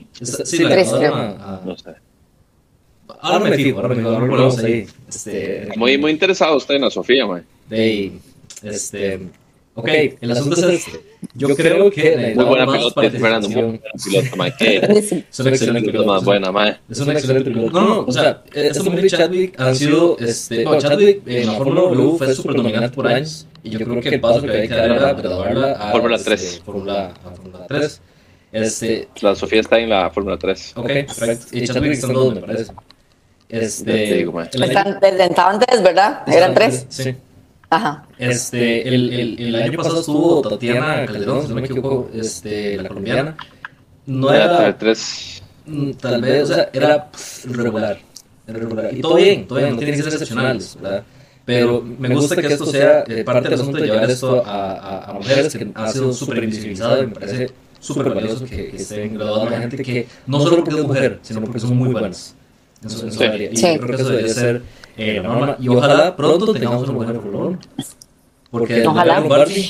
Sí, 0.45 0.63
la 0.63 0.69
Tres, 0.69 0.89
creo. 0.93 1.13
a- 1.15 1.29
a- 1.57 1.61
no 1.65 1.77
sé. 1.77 1.89
Ahora 3.21 3.49
me 3.49 3.55
fijo, 3.55 3.77
ahora 3.77 3.89
me 3.89 3.95
fijo, 3.95 4.09
ahora 4.09 4.27
ponemos 4.27 4.57
ahí. 4.59 4.87
Este, 5.07 5.69
Muy, 5.75 5.97
muy 5.97 6.11
interesado 6.11 6.57
usted 6.57 6.75
en 6.75 6.81
la 6.81 6.89
Sofía, 6.91 7.25
man. 7.25 7.45
de 7.69 8.13
este 8.63 9.19
ok 9.75 9.89
el 10.21 10.31
asunto 10.31 10.55
es 10.55 10.63
este 10.85 11.01
yo 11.33 11.53
creo 11.55 11.91
que 11.91 12.33
Muy 12.35 12.45
buena 12.45 12.65
pelota, 12.65 13.01
Fernando. 13.01 13.49
Muy 13.49 13.61
buena 13.61 13.79
pelota, 13.79 14.93
es 14.93 15.39
un 15.39 15.47
excelente 15.47 15.81
pelota 15.81 15.91
piloto 15.91 16.05
más 16.05 16.23
buena, 16.23 16.81
es 16.89 16.99
un 17.01 17.11
excelente 17.11 17.51
piloto. 17.51 17.71
no 17.81 17.87
no 17.87 17.99
o 18.07 18.11
sea 18.11 18.43
esta 18.53 18.83
mujer 18.83 19.05
y 19.05 19.09
Chadwick 19.09 19.59
han 19.59 19.75
sido 19.75 20.17
este 20.19 20.63
no 20.63 20.77
Chadwick 20.79 21.21
en 21.27 21.47
la 21.47 21.53
Fórmula 21.53 21.81
W 21.81 22.17
fue 22.17 22.33
súper 22.33 22.55
dominante 22.55 22.89
por 22.95 23.07
años 23.07 23.47
y 23.63 23.71
yo 23.71 23.79
creo 23.79 23.99
que 24.01 24.09
el 24.09 24.21
paso 24.21 24.41
que 24.41 24.49
había 24.49 24.61
que 24.67 24.75
dar 24.75 24.91
era 24.91 25.13
graduarla 25.13 25.71
a 25.73 25.91
Fórmula 25.91 26.15
este, 26.15 26.29
3. 26.29 26.61
Fórmula 26.65 27.13
a 27.25 27.29
Fórmula 27.31 27.65
3 27.67 28.01
este 28.53 29.09
La 29.21 29.35
Sofía 29.35 29.59
está 29.59 29.77
en 29.79 29.89
la 29.89 30.09
Fórmula 30.09 30.37
3. 30.37 30.73
ok 30.77 30.85
perfecto. 30.87 31.45
y 31.51 31.67
Chadwick 31.67 31.91
está 31.91 32.07
en 32.07 32.13
dos 32.13 32.33
me 32.33 32.41
parece. 32.41 32.71
este 33.49 34.13
digo, 34.15 34.41
el 34.41 34.63
año- 34.63 34.71
Están, 34.71 34.99
desde 35.01 35.25
estaban 35.25 35.59
tres, 35.59 35.83
¿verdad? 35.83 36.23
Eran 36.27 36.53
tres. 36.53 36.85
sí 36.87 37.13
Ajá. 37.75 38.05
Este, 38.17 38.87
el, 38.87 39.11
el, 39.13 39.39
el 39.39 39.55
año 39.55 39.77
pasado 39.77 39.99
estuvo 39.99 40.41
Tatiana 40.41 41.05
Calderón, 41.05 41.41
si 41.43 41.49
no 41.49 41.55
me 41.55 41.61
equivoco, 41.61 42.09
este, 42.13 42.77
la 42.77 42.87
colombiana. 42.89 43.35
No 44.05 44.31
Era 44.31 44.45
era, 44.67 44.77
3. 44.77 45.43
mm, 45.65 45.91
tal 45.93 46.21
vez, 46.21 46.43
o 46.49 46.53
sea, 46.53 46.69
era 46.71 47.11
pff, 47.11 47.45
regular. 47.45 47.97
Era 48.47 48.59
regular. 48.59 48.93
Y 48.93 49.01
todo 49.01 49.15
bien, 49.15 49.47
todo 49.47 49.57
bien, 49.59 49.71
no 49.71 49.77
tienen 49.77 49.95
que 49.95 50.03
ser 50.03 50.13
excepcionales, 50.13 50.77
¿verdad? 50.81 51.03
Pero 51.43 51.81
me 51.81 52.09
gusta 52.09 52.35
que 52.35 52.47
esto 52.47 52.65
sea 52.65 53.03
eh, 53.07 53.23
parte 53.23 53.49
del 53.49 53.59
asunto 53.59 53.77
de 53.77 53.87
llevar 53.87 54.09
esto 54.09 54.43
a, 54.45 54.71
a, 54.73 55.09
a 55.09 55.13
mujeres 55.13 55.55
que 55.55 55.67
han 55.73 55.91
sido 55.91 56.13
súper 56.13 56.43
invisibilizadas 56.43 57.03
y 57.03 57.07
me 57.07 57.13
parece 57.13 57.49
súper 57.79 58.09
valioso 58.13 58.45
que, 58.45 58.69
que 58.69 58.77
estén 58.77 59.13
graduando 59.15 59.55
a 59.55 59.59
gente 59.59 59.77
que 59.83 60.07
no 60.27 60.39
solo 60.41 60.63
porque 60.63 60.79
es 60.79 60.85
mujer, 60.87 61.19
sino 61.21 61.41
porque 61.41 61.59
son 61.59 61.75
muy 61.77 61.89
buenas. 61.89 62.35
en 62.83 62.89
su- 62.89 63.05
en 63.05 63.11
su 63.11 63.17
Sí. 63.19 63.23
área. 63.25 63.51
Y 63.51 63.57
Sí. 63.57 63.67
yo 63.73 63.79
creo 63.79 63.87
que 63.95 64.01
eso 64.01 64.09
debería 64.09 64.33
ser 64.33 64.61
eh, 64.97 65.19
la 65.21 65.27
norma. 65.29 65.55
Y 65.59 65.69
ojalá 65.69 66.15
pronto 66.15 66.53
tengamos 66.53 66.83
una 66.83 66.91
mujer 66.93 67.15
Fórmula 67.15 67.37
1. 67.47 67.59
Porque 68.51 68.85
Ojalá. 68.87 69.15
Logan 69.19 69.29
Barbie, 69.29 69.69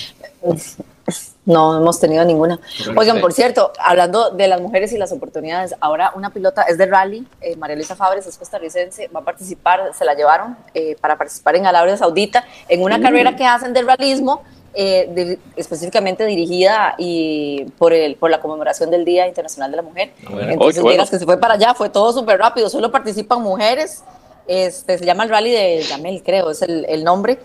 No 1.45 1.77
hemos 1.77 1.99
tenido 1.99 2.25
ninguna. 2.25 2.59
Oigan, 2.95 3.21
por 3.21 3.31
cierto, 3.31 3.71
hablando 3.79 4.31
de 4.31 4.47
las 4.47 4.59
mujeres 4.61 4.91
y 4.93 4.97
las 4.97 5.11
oportunidades, 5.11 5.75
ahora 5.79 6.11
una 6.15 6.31
pilota 6.31 6.63
es 6.63 6.77
de 6.79 6.87
rally, 6.87 7.27
eh, 7.41 7.55
María 7.55 7.75
Luisa 7.75 7.95
Fabres 7.95 8.25
es 8.25 8.37
costarricense, 8.37 9.07
va 9.15 9.19
a 9.19 9.23
participar, 9.23 9.91
se 9.95 10.05
la 10.05 10.15
llevaron 10.15 10.57
eh, 10.73 10.95
para 10.99 11.15
participar 11.17 11.55
en 11.55 11.67
Arabia 11.67 11.95
Saudita 11.97 12.43
en 12.67 12.81
una 12.81 12.99
carrera 12.99 13.35
que 13.35 13.45
hacen 13.45 13.73
de 13.73 13.83
realismo, 13.83 14.41
eh, 14.73 15.07
de- 15.13 15.39
específicamente 15.55 16.25
dirigida 16.25 16.95
y 16.97 17.65
por, 17.77 17.93
el, 17.93 18.15
por 18.15 18.31
la 18.31 18.41
conmemoración 18.41 18.89
del 18.89 19.05
Día 19.05 19.27
Internacional 19.27 19.69
de 19.69 19.77
la 19.77 19.83
Mujer. 19.83 20.11
Bueno. 20.29 20.51
Entonces, 20.51 20.79
Oh, 20.81 20.83
bueno. 20.83 21.03
que 21.09 21.19
se 21.19 21.25
fue 21.25 21.37
para 21.39 21.53
allá, 21.53 21.73
fue 21.75 21.89
todo 21.89 22.11
súper 22.11 22.39
rápido, 22.39 22.69
solo 22.69 22.91
participan 22.91 23.41
mujeres, 23.41 24.03
este, 24.47 24.97
se 24.97 25.05
llama 25.05 25.23
el 25.23 25.29
rally 25.29 25.51
de 25.51 25.81
Yamel, 25.81 26.21
creo, 26.23 26.51
es 26.51 26.61
el, 26.61 26.85
el 26.87 27.03
nombre. 27.03 27.37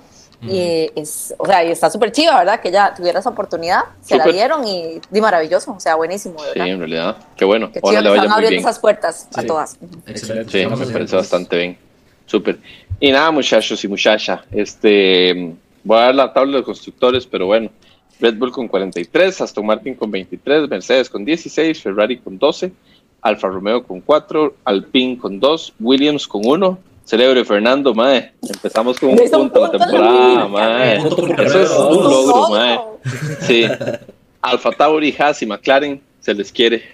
Y 0.42 0.90
es, 0.96 1.34
o 1.36 1.44
sea, 1.44 1.62
y 1.62 1.70
está 1.70 1.90
súper 1.90 2.12
chiva, 2.12 2.38
¿verdad? 2.38 2.60
Que 2.60 2.70
ya 2.70 2.94
tuviera 2.94 3.18
esa 3.20 3.28
oportunidad, 3.28 3.80
se 4.00 4.16
la 4.16 4.24
dieron 4.24 4.66
y 4.66 4.98
di 5.10 5.20
maravilloso, 5.20 5.72
o 5.72 5.80
sea, 5.80 5.96
buenísimo, 5.96 6.38
Sí, 6.54 6.60
en 6.60 6.78
realidad. 6.78 7.18
Qué 7.36 7.44
bueno. 7.44 7.66
Qué 7.70 7.74
chido 7.80 7.90
Ojalá 7.90 7.98
que 7.98 8.04
le 8.04 8.08
vaya 8.10 8.22
están 8.22 8.28
muy 8.28 8.34
abriendo 8.36 8.50
bien. 8.50 8.60
esas 8.62 8.78
puertas 8.78 9.28
a 9.34 9.42
todas. 9.42 9.76
excelente. 10.06 10.50
Sí, 10.50 10.58
Estamos 10.60 10.80
me 10.80 10.86
parece 10.94 11.16
bastante 11.16 11.56
bien. 11.58 11.78
Súper. 12.24 12.58
Y 12.98 13.12
nada, 13.12 13.30
muchachos 13.30 13.84
y 13.84 13.88
muchacha. 13.88 14.42
Este, 14.50 15.52
voy 15.84 15.98
a 15.98 16.00
dar 16.04 16.14
la 16.14 16.32
tabla 16.32 16.56
de 16.56 16.64
constructores, 16.64 17.26
pero 17.26 17.44
bueno. 17.44 17.70
Red 18.18 18.36
Bull 18.36 18.52
con 18.52 18.68
43, 18.68 19.40
Aston 19.40 19.66
Martin 19.66 19.94
con 19.94 20.10
23, 20.10 20.68
Mercedes 20.68 21.08
con 21.10 21.24
16, 21.24 21.82
Ferrari 21.82 22.18
con 22.18 22.38
12, 22.38 22.70
Alfa 23.22 23.48
Romeo 23.48 23.82
con 23.82 24.00
4, 24.00 24.54
Alpine 24.64 25.18
con 25.18 25.40
2, 25.40 25.74
Williams 25.80 26.26
con 26.26 26.42
1. 26.44 26.78
Celebre 27.10 27.44
Fernando, 27.44 27.92
mae. 27.92 28.30
Empezamos 28.40 29.00
con 29.00 29.08
un 29.08 29.16
punto 29.16 29.38
punto 29.40 29.60
la 29.62 29.70
temporada, 29.72 30.46
mae. 30.46 30.98
Eso 30.98 31.60
es 31.60 31.70
un 31.70 32.04
logro, 32.04 32.48
mae. 32.50 32.78
Sí. 33.40 33.66
Alfa 34.40 34.70
Tauri, 34.70 35.12
Haas 35.18 35.42
y 35.42 35.46
McLaren 35.46 36.00
se 36.20 36.34
les 36.34 36.52
quiere 36.52 36.84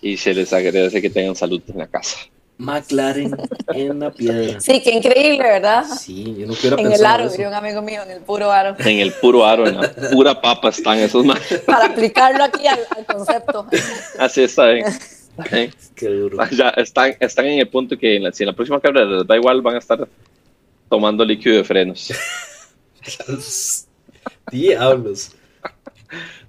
y 0.00 0.16
se 0.16 0.34
les 0.34 0.52
agradece 0.52 1.00
que 1.00 1.08
tengan 1.08 1.36
salud 1.36 1.62
en 1.68 1.78
la 1.78 1.86
casa. 1.86 2.16
McLaren 2.58 3.36
en 3.68 4.00
la 4.00 4.10
piedra. 4.10 4.60
Sí, 4.60 4.82
qué 4.82 4.90
increíble, 4.90 5.44
¿verdad? 5.44 5.84
Sí, 5.84 6.34
yo 6.40 6.46
no 6.48 6.54
hubiera 6.54 6.82
En 6.82 6.90
el 6.90 7.06
aro, 7.06 7.30
diría 7.30 7.46
un 7.46 7.54
amigo 7.54 7.82
mío, 7.82 8.02
en 8.02 8.10
el 8.10 8.20
puro 8.20 8.50
aro, 8.50 8.74
En 8.80 8.98
el 8.98 9.12
puro 9.12 9.46
aro, 9.46 9.68
en 9.68 9.80
la 9.80 9.92
pura 10.10 10.40
papa 10.40 10.70
están 10.70 10.98
esos 10.98 11.24
más. 11.24 11.38
para 11.66 11.86
aplicarlo 11.86 12.42
aquí 12.42 12.66
al, 12.66 12.80
al 12.96 13.06
concepto. 13.06 13.68
Así 14.18 14.42
está 14.42 14.66
bien. 14.70 14.86
Qué 15.94 16.06
duro. 16.08 16.38
Ya 16.50 16.70
están, 16.70 17.14
están 17.20 17.46
en 17.46 17.58
el 17.60 17.68
punto 17.68 17.96
que 17.98 18.16
en 18.16 18.24
la- 18.24 18.32
si 18.32 18.42
en 18.42 18.48
la 18.48 18.52
próxima 18.54 18.80
carrera 18.80 19.04
les 19.06 19.26
da 19.26 19.36
igual, 19.36 19.62
van 19.62 19.76
a 19.76 19.78
estar 19.78 20.06
tomando 20.88 21.24
líquido 21.24 21.56
de 21.56 21.64
frenos. 21.64 22.12
Diablos. 24.50 25.32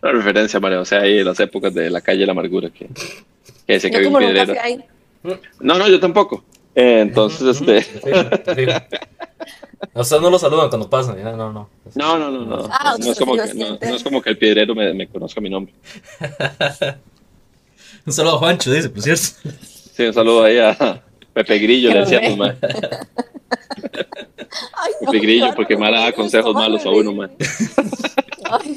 Una 0.02 0.12
referencia, 0.12 0.60
María, 0.60 0.82
o 0.82 0.86
sea, 0.86 1.02
ahí 1.02 1.20
en 1.20 1.26
las 1.26 1.40
épocas 1.40 1.74
de 1.74 1.90
la 1.90 2.02
calle 2.02 2.20
de 2.22 2.26
la 2.26 2.34
amargura 2.34 2.70
que, 2.70 2.88
que 3.66 3.80
Yo 3.80 3.88
había 3.96 4.08
un 4.10 4.14
como 4.14 4.20
nunca 4.20 4.34
piedrero. 4.46 4.60
fui 4.62 4.72
ahí. 4.72 4.84
No, 5.62 5.78
no, 5.78 5.88
yo 5.88 6.00
tampoco. 6.00 6.44
Eh, 6.76 7.00
entonces, 7.02 7.62
este. 7.62 7.86
A 9.94 10.02
ustedes 10.02 10.22
no 10.22 10.30
lo 10.30 10.40
saludan 10.40 10.70
cuando 10.70 10.90
pasan. 10.90 11.18
ya, 11.18 11.32
No, 11.32 11.54
no. 11.54 11.70
No, 11.96 12.18
no, 12.20 12.30
no, 12.32 12.46
no. 12.46 12.68
Ah, 12.72 12.96
no, 13.00 13.12
es 13.12 13.18
como 13.20 13.36
que, 13.36 13.54
no, 13.54 13.78
no 13.82 13.96
es 13.96 14.04
como 14.04 14.22
que 14.22 14.30
el 14.32 14.38
piedrero 14.38 14.76
me, 14.76 14.94
me 14.94 15.08
conozca 15.08 15.40
mi 15.40 15.50
nombre. 15.50 15.74
Un 18.06 18.14
saludo 18.14 18.36
a 18.36 18.40
Juancho, 18.40 18.72
dice, 18.72 18.90
por 18.90 19.02
cierto. 19.02 19.24
Sí, 19.96 20.04
un 20.04 20.14
saludo 20.14 20.44
ahí 20.44 20.58
a 20.58 21.04
Pepe 21.34 21.60
Grillo, 21.60 21.92
le 21.92 22.00
decíamos, 22.00 22.38
man. 22.38 22.58
Ay, 22.62 22.70
no, 25.02 25.12
Pepe 25.12 25.20
Grillo, 25.20 25.54
porque 25.56 25.76
no, 25.76 25.82
Mara 25.82 26.02
da 26.02 26.12
consejos 26.12 26.54
malos 26.54 26.82
a 26.82 26.86
no, 26.86 26.98
uno, 26.98 27.14
man. 27.14 27.32
Ay, 28.50 28.76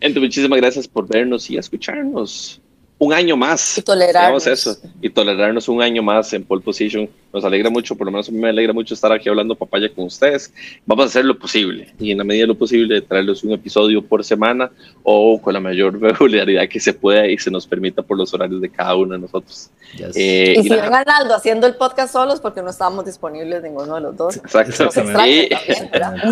Entonces, 0.00 0.22
muchísimas 0.22 0.58
gracias 0.58 0.88
por 0.88 1.08
vernos 1.08 1.50
y 1.50 1.56
escucharnos. 1.56 2.60
Un 3.00 3.12
año 3.12 3.36
más. 3.36 3.78
Y 3.78 3.82
tolerarnos. 3.82 4.44
Digamos 4.44 4.46
eso. 4.46 4.76
Y 5.00 5.08
tolerarnos 5.10 5.68
un 5.68 5.80
año 5.80 6.02
más 6.02 6.32
en 6.32 6.42
pole 6.44 6.62
position. 6.62 7.08
Nos 7.32 7.44
alegra 7.44 7.70
mucho, 7.70 7.94
por 7.94 8.06
lo 8.06 8.10
menos 8.10 8.28
a 8.28 8.32
mí 8.32 8.38
me 8.38 8.48
alegra 8.48 8.72
mucho 8.72 8.94
estar 8.94 9.12
aquí 9.12 9.28
hablando 9.28 9.54
papaya 9.54 9.88
con 9.94 10.06
ustedes. 10.06 10.52
Vamos 10.86 11.04
a 11.04 11.06
hacer 11.08 11.24
lo 11.24 11.38
posible 11.38 11.92
y 12.00 12.10
en 12.10 12.18
la 12.18 12.24
medida 12.24 12.42
de 12.42 12.46
lo 12.48 12.58
posible 12.58 13.00
traerles 13.02 13.44
un 13.44 13.52
episodio 13.52 14.02
por 14.02 14.24
semana 14.24 14.70
o 15.04 15.40
con 15.40 15.54
la 15.54 15.60
mayor 15.60 16.00
regularidad 16.00 16.66
que 16.68 16.80
se 16.80 16.92
pueda 16.92 17.26
y 17.28 17.38
se 17.38 17.50
nos 17.50 17.66
permita 17.66 18.02
por 18.02 18.16
los 18.16 18.32
horarios 18.34 18.60
de 18.60 18.70
cada 18.70 18.96
uno 18.96 19.12
de 19.12 19.20
nosotros. 19.20 19.70
Yes. 19.96 20.16
Eh, 20.16 20.54
Y 20.56 20.60
y 20.60 20.62
si 20.64 20.68
nada, 20.70 20.82
ven 20.82 20.94
a 20.94 20.98
Arnaldo 20.98 21.34
haciendo 21.34 21.66
el 21.66 21.76
podcast 21.76 22.12
solos 22.14 22.40
porque 22.40 22.62
no 22.62 22.70
estábamos 22.70 23.04
disponibles 23.04 23.62
ninguno 23.62 23.94
de 23.94 24.00
los 24.00 24.16
dos. 24.16 24.36
Exacto. 24.38 24.88
También, 24.88 25.48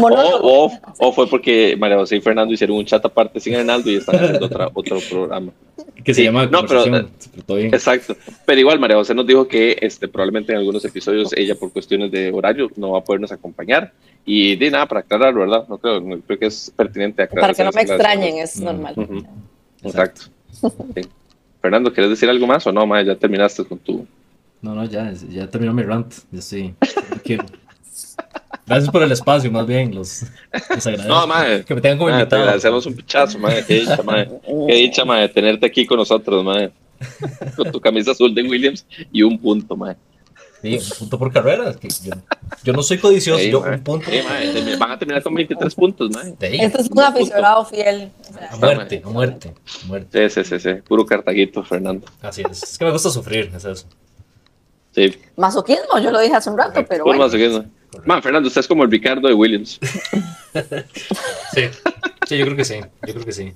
O, 0.02 0.66
o, 0.66 0.72
o 0.98 1.12
fue 1.12 1.28
porque 1.28 1.76
María 1.78 1.98
José 1.98 2.16
y 2.16 2.20
Fernando 2.20 2.52
hicieron 2.54 2.76
un 2.76 2.84
chat 2.86 3.04
aparte 3.04 3.38
sin 3.38 3.54
Hernando 3.54 3.90
y 3.90 3.96
están 3.96 4.16
haciendo 4.16 4.46
otra, 4.46 4.70
otro 4.74 4.98
programa. 5.08 5.52
Que 6.06 6.14
se 6.14 6.22
llama 6.22 6.46
no, 6.46 6.64
pero, 6.64 6.84
bien. 7.56 7.74
Exacto. 7.74 8.16
Pero 8.46 8.60
igual 8.60 8.78
María 8.78 8.96
José 8.96 9.12
nos 9.12 9.26
dijo 9.26 9.46
que 9.48 9.76
este, 9.80 10.06
probablemente 10.06 10.52
en 10.52 10.58
algunos 10.58 10.84
episodios 10.84 11.32
ella 11.32 11.56
por 11.56 11.72
cuestiones 11.72 12.12
de 12.12 12.30
horario 12.30 12.70
no 12.76 12.92
va 12.92 13.00
a 13.00 13.04
podernos 13.04 13.32
acompañar. 13.32 13.92
Y 14.24 14.54
de 14.56 14.70
nada, 14.70 14.86
para 14.86 15.00
aclarar, 15.00 15.34
¿verdad? 15.34 15.66
No 15.68 15.78
creo, 15.78 16.00
no- 16.00 16.20
creo 16.20 16.38
que 16.38 16.46
es 16.46 16.72
pertinente 16.76 17.22
aclarar. 17.24 17.42
Para 17.50 17.54
que 17.54 17.64
no 17.64 17.70
me 17.72 17.82
extrañen, 17.82 18.38
es 18.38 18.60
normal. 18.60 18.94
Exacto. 19.82 20.22
Sí. 20.94 21.02
Fernando, 21.60 21.92
¿quieres 21.92 22.10
decir 22.10 22.30
algo 22.30 22.46
más 22.46 22.64
o 22.68 22.72
no, 22.72 22.86
ma? 22.86 23.02
Ya 23.02 23.16
terminaste 23.16 23.64
con 23.64 23.78
tu... 23.78 24.06
No, 24.62 24.74
no, 24.74 24.84
ya, 24.84 25.12
ya 25.28 25.48
terminó 25.50 25.74
mi 25.74 25.82
rant. 25.82 26.14
Ya 26.30 26.38
estoy. 26.38 26.74
Gracias 28.66 28.90
por 28.90 29.02
el 29.02 29.12
espacio, 29.12 29.50
más 29.50 29.66
bien. 29.66 29.94
Los, 29.94 30.22
los 30.52 30.86
agradezco. 30.86 31.08
No, 31.08 31.26
mae. 31.26 31.64
Que 31.64 31.74
me 31.74 31.80
tengan 31.80 31.98
como 31.98 32.10
Ma, 32.10 32.16
te 32.16 32.22
invitado. 32.22 32.42
agradecemos 32.42 32.86
un 32.86 32.94
pichazo, 32.94 33.38
ma. 33.38 33.50
Qué 33.66 33.74
dicha, 33.80 34.02
ma. 34.02 34.24
Qué 34.24 34.74
dicha, 34.74 35.04
ma, 35.04 35.18
de 35.20 35.28
tenerte 35.28 35.66
aquí 35.66 35.86
con 35.86 35.98
nosotros, 35.98 36.44
ma. 36.44 36.70
Con 37.56 37.70
tu 37.72 37.80
camisa 37.80 38.12
azul 38.12 38.34
de 38.34 38.42
Williams 38.42 38.86
y 39.12 39.22
un 39.22 39.38
punto, 39.38 39.76
ma. 39.76 39.96
Sí, 40.62 40.78
un 40.78 40.98
punto 40.98 41.18
por 41.18 41.32
carrera. 41.32 41.74
que 41.74 41.88
yo, 41.88 42.12
yo 42.64 42.72
no 42.72 42.82
soy 42.82 42.98
codicioso, 42.98 43.38
Sí, 43.40 43.50
yo 43.50 43.60
un 43.60 43.80
punto. 43.84 44.10
Sí, 44.10 44.18
ma, 44.26 44.40
termi- 44.40 44.78
Van 44.78 44.90
a 44.92 44.98
terminar 44.98 45.22
con 45.22 45.34
23 45.34 45.74
puntos, 45.74 46.10
ma. 46.10 46.22
De 46.24 46.46
ahí. 46.46 46.58
Este 46.60 46.80
es 46.80 46.90
un 46.90 46.98
aficionado 47.00 47.64
fiel. 47.66 48.10
o 48.30 48.32
sea, 48.32 48.48
A 48.52 48.56
muerte, 48.56 49.02
a 49.04 49.08
muerte, 49.08 49.54
a 49.84 49.86
muerte. 49.86 50.28
Sí, 50.30 50.42
sí, 50.44 50.48
sí, 50.48 50.60
sí. 50.60 50.74
Puro 50.88 51.04
cartaguito, 51.04 51.62
Fernando. 51.62 52.06
Así 52.22 52.42
es. 52.50 52.62
Es 52.62 52.78
que 52.78 52.84
me 52.84 52.90
gusta 52.90 53.10
sufrir, 53.10 53.52
es 53.54 53.64
eso. 53.64 53.86
Sí. 54.92 55.14
masoquismo, 55.36 55.98
yo 56.02 56.10
lo 56.10 56.18
dije 56.20 56.34
hace 56.34 56.48
un 56.48 56.56
rato, 56.56 56.82
pero 56.88 57.04
Puro 57.04 57.16
bueno. 57.18 57.24
masoquismo. 57.26 57.66
Ma, 58.04 58.20
Fernando, 58.22 58.48
usted 58.48 58.60
es 58.60 58.68
como 58.68 58.82
el 58.84 58.90
Ricardo 58.90 59.26
de 59.28 59.34
Williams. 59.34 59.78
Sí. 61.54 61.62
Sí, 62.26 62.38
yo 62.38 62.44
creo 62.44 62.56
que 62.56 62.64
sí. 62.64 62.74
Yo 63.06 63.12
creo 63.14 63.24
que 63.24 63.32
sí. 63.32 63.52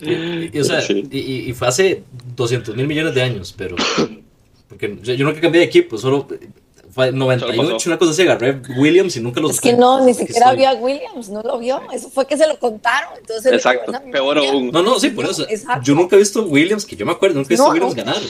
Y, 0.00 0.56
y, 0.56 0.60
o 0.60 0.64
sea, 0.64 0.80
Sí. 0.80 1.06
y, 1.10 1.18
y- 1.50 1.52
fue 1.52 1.68
hace 1.68 2.02
200 2.36 2.76
mil 2.76 2.86
millones 2.86 3.14
de 3.14 3.22
años, 3.22 3.54
pero. 3.56 3.76
Porque 4.68 4.98
yo, 5.02 5.14
yo 5.14 5.24
nunca 5.26 5.40
cambié 5.40 5.60
de 5.60 5.66
equipo, 5.66 5.98
solo. 5.98 6.26
Fue 6.90 7.06
en 7.08 7.14
Solo 7.14 7.24
98, 7.24 7.72
pasó. 7.74 7.88
una 7.90 7.98
cosa 7.98 8.12
así, 8.12 8.22
agarré 8.22 8.60
Williams 8.76 9.16
y 9.16 9.20
nunca 9.20 9.40
los 9.40 9.52
Es 9.52 9.60
que 9.60 9.72
no, 9.72 10.04
ni 10.06 10.14
siquiera 10.14 10.52
vio 10.54 10.68
a 10.68 10.74
Williams, 10.74 11.28
no 11.28 11.42
lo 11.42 11.58
vio. 11.58 11.80
Eso 11.92 12.08
fue 12.08 12.24
que 12.26 12.36
se 12.36 12.46
lo 12.46 12.56
contaron. 12.60 13.10
Entonces 13.18 13.52
Exacto. 13.52 13.92
Peor 14.12 14.38
aún. 14.38 14.70
No, 14.70 14.80
no, 14.82 15.00
sí, 15.00 15.10
por 15.10 15.24
eso. 15.24 15.44
Exacto. 15.48 15.82
Yo 15.84 15.94
nunca 15.96 16.14
he 16.14 16.20
visto 16.20 16.44
Williams, 16.44 16.86
que 16.86 16.94
yo 16.94 17.04
me 17.04 17.10
acuerdo, 17.12 17.36
nunca 17.36 17.48
he 17.48 17.54
visto 17.54 17.64
No, 17.66 17.72
Williams 17.72 17.96
no. 17.96 18.04
ganar. 18.04 18.22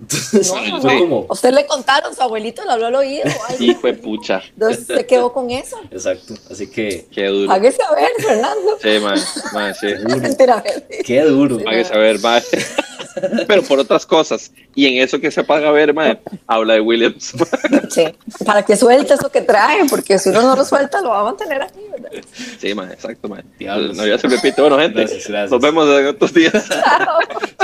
Entonces, 0.00 0.52
No, 0.52 0.66
no, 0.66 0.80
fue 0.80 0.94
no. 0.94 1.00
como. 1.00 1.26
A 1.28 1.32
usted 1.32 1.52
le 1.52 1.66
contaron, 1.66 2.14
su 2.14 2.22
abuelito 2.22 2.64
le 2.64 2.70
habló 2.72 2.86
al 2.86 2.94
oído. 2.94 3.24
Hijo 3.58 3.86
de 3.86 3.94
pucha. 3.94 4.42
Entonces 4.54 4.86
se 4.86 5.06
quedó 5.06 5.32
con 5.32 5.50
eso. 5.50 5.76
Exacto, 5.90 6.34
así 6.50 6.68
que. 6.70 7.06
Qué 7.10 7.26
duro. 7.26 7.50
Hágase 7.52 7.78
a 7.88 7.94
ver, 7.94 8.10
Fernando. 8.18 8.78
Sí, 8.80 8.88
ma. 9.02 9.14
Ma, 9.52 9.74
sí. 9.74 9.86
Mentira, 10.20 10.62
Qué 11.04 11.22
duro. 11.22 11.58
Hágase 11.66 11.94
a 11.94 11.98
ver, 11.98 12.20
ma. 12.20 12.40
Pero 13.48 13.62
por 13.64 13.80
otras 13.80 14.06
cosas. 14.06 14.52
Y 14.76 14.86
en 14.86 15.02
eso 15.02 15.18
que 15.20 15.32
se 15.32 15.42
paga 15.42 15.70
a 15.70 15.72
ver, 15.72 15.92
ma, 15.92 16.16
habla 16.46 16.74
de 16.74 16.80
Williams. 16.80 17.32
Sí, 17.90 18.04
para 18.44 18.62
que 18.64 18.76
suelte 18.76 19.14
eso 19.14 19.30
que 19.30 19.40
trae, 19.40 19.84
porque 19.88 20.18
si 20.18 20.28
uno 20.28 20.42
no 20.42 20.54
lo 20.54 20.64
suelta, 20.64 21.00
lo 21.00 21.08
va 21.08 21.20
a 21.20 21.24
mantener 21.24 21.62
aquí, 21.62 21.80
¿verdad? 21.90 22.10
Sí, 22.60 22.74
ma, 22.74 22.84
exacto, 22.92 23.28
ma. 23.28 23.42
Diablos. 23.58 23.96
No, 23.96 24.06
ya 24.06 24.18
se 24.18 24.28
repite. 24.28 24.60
Bueno, 24.60 24.78
gente, 24.78 25.00
Gracias, 25.00 25.26
gracias. 25.26 25.50
nos 25.50 25.60
vemos 25.60 25.88
en 25.98 26.06
otros 26.06 26.32
días. 26.34 26.68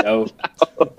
Chao. 0.01 0.25
Chao. 0.67 0.95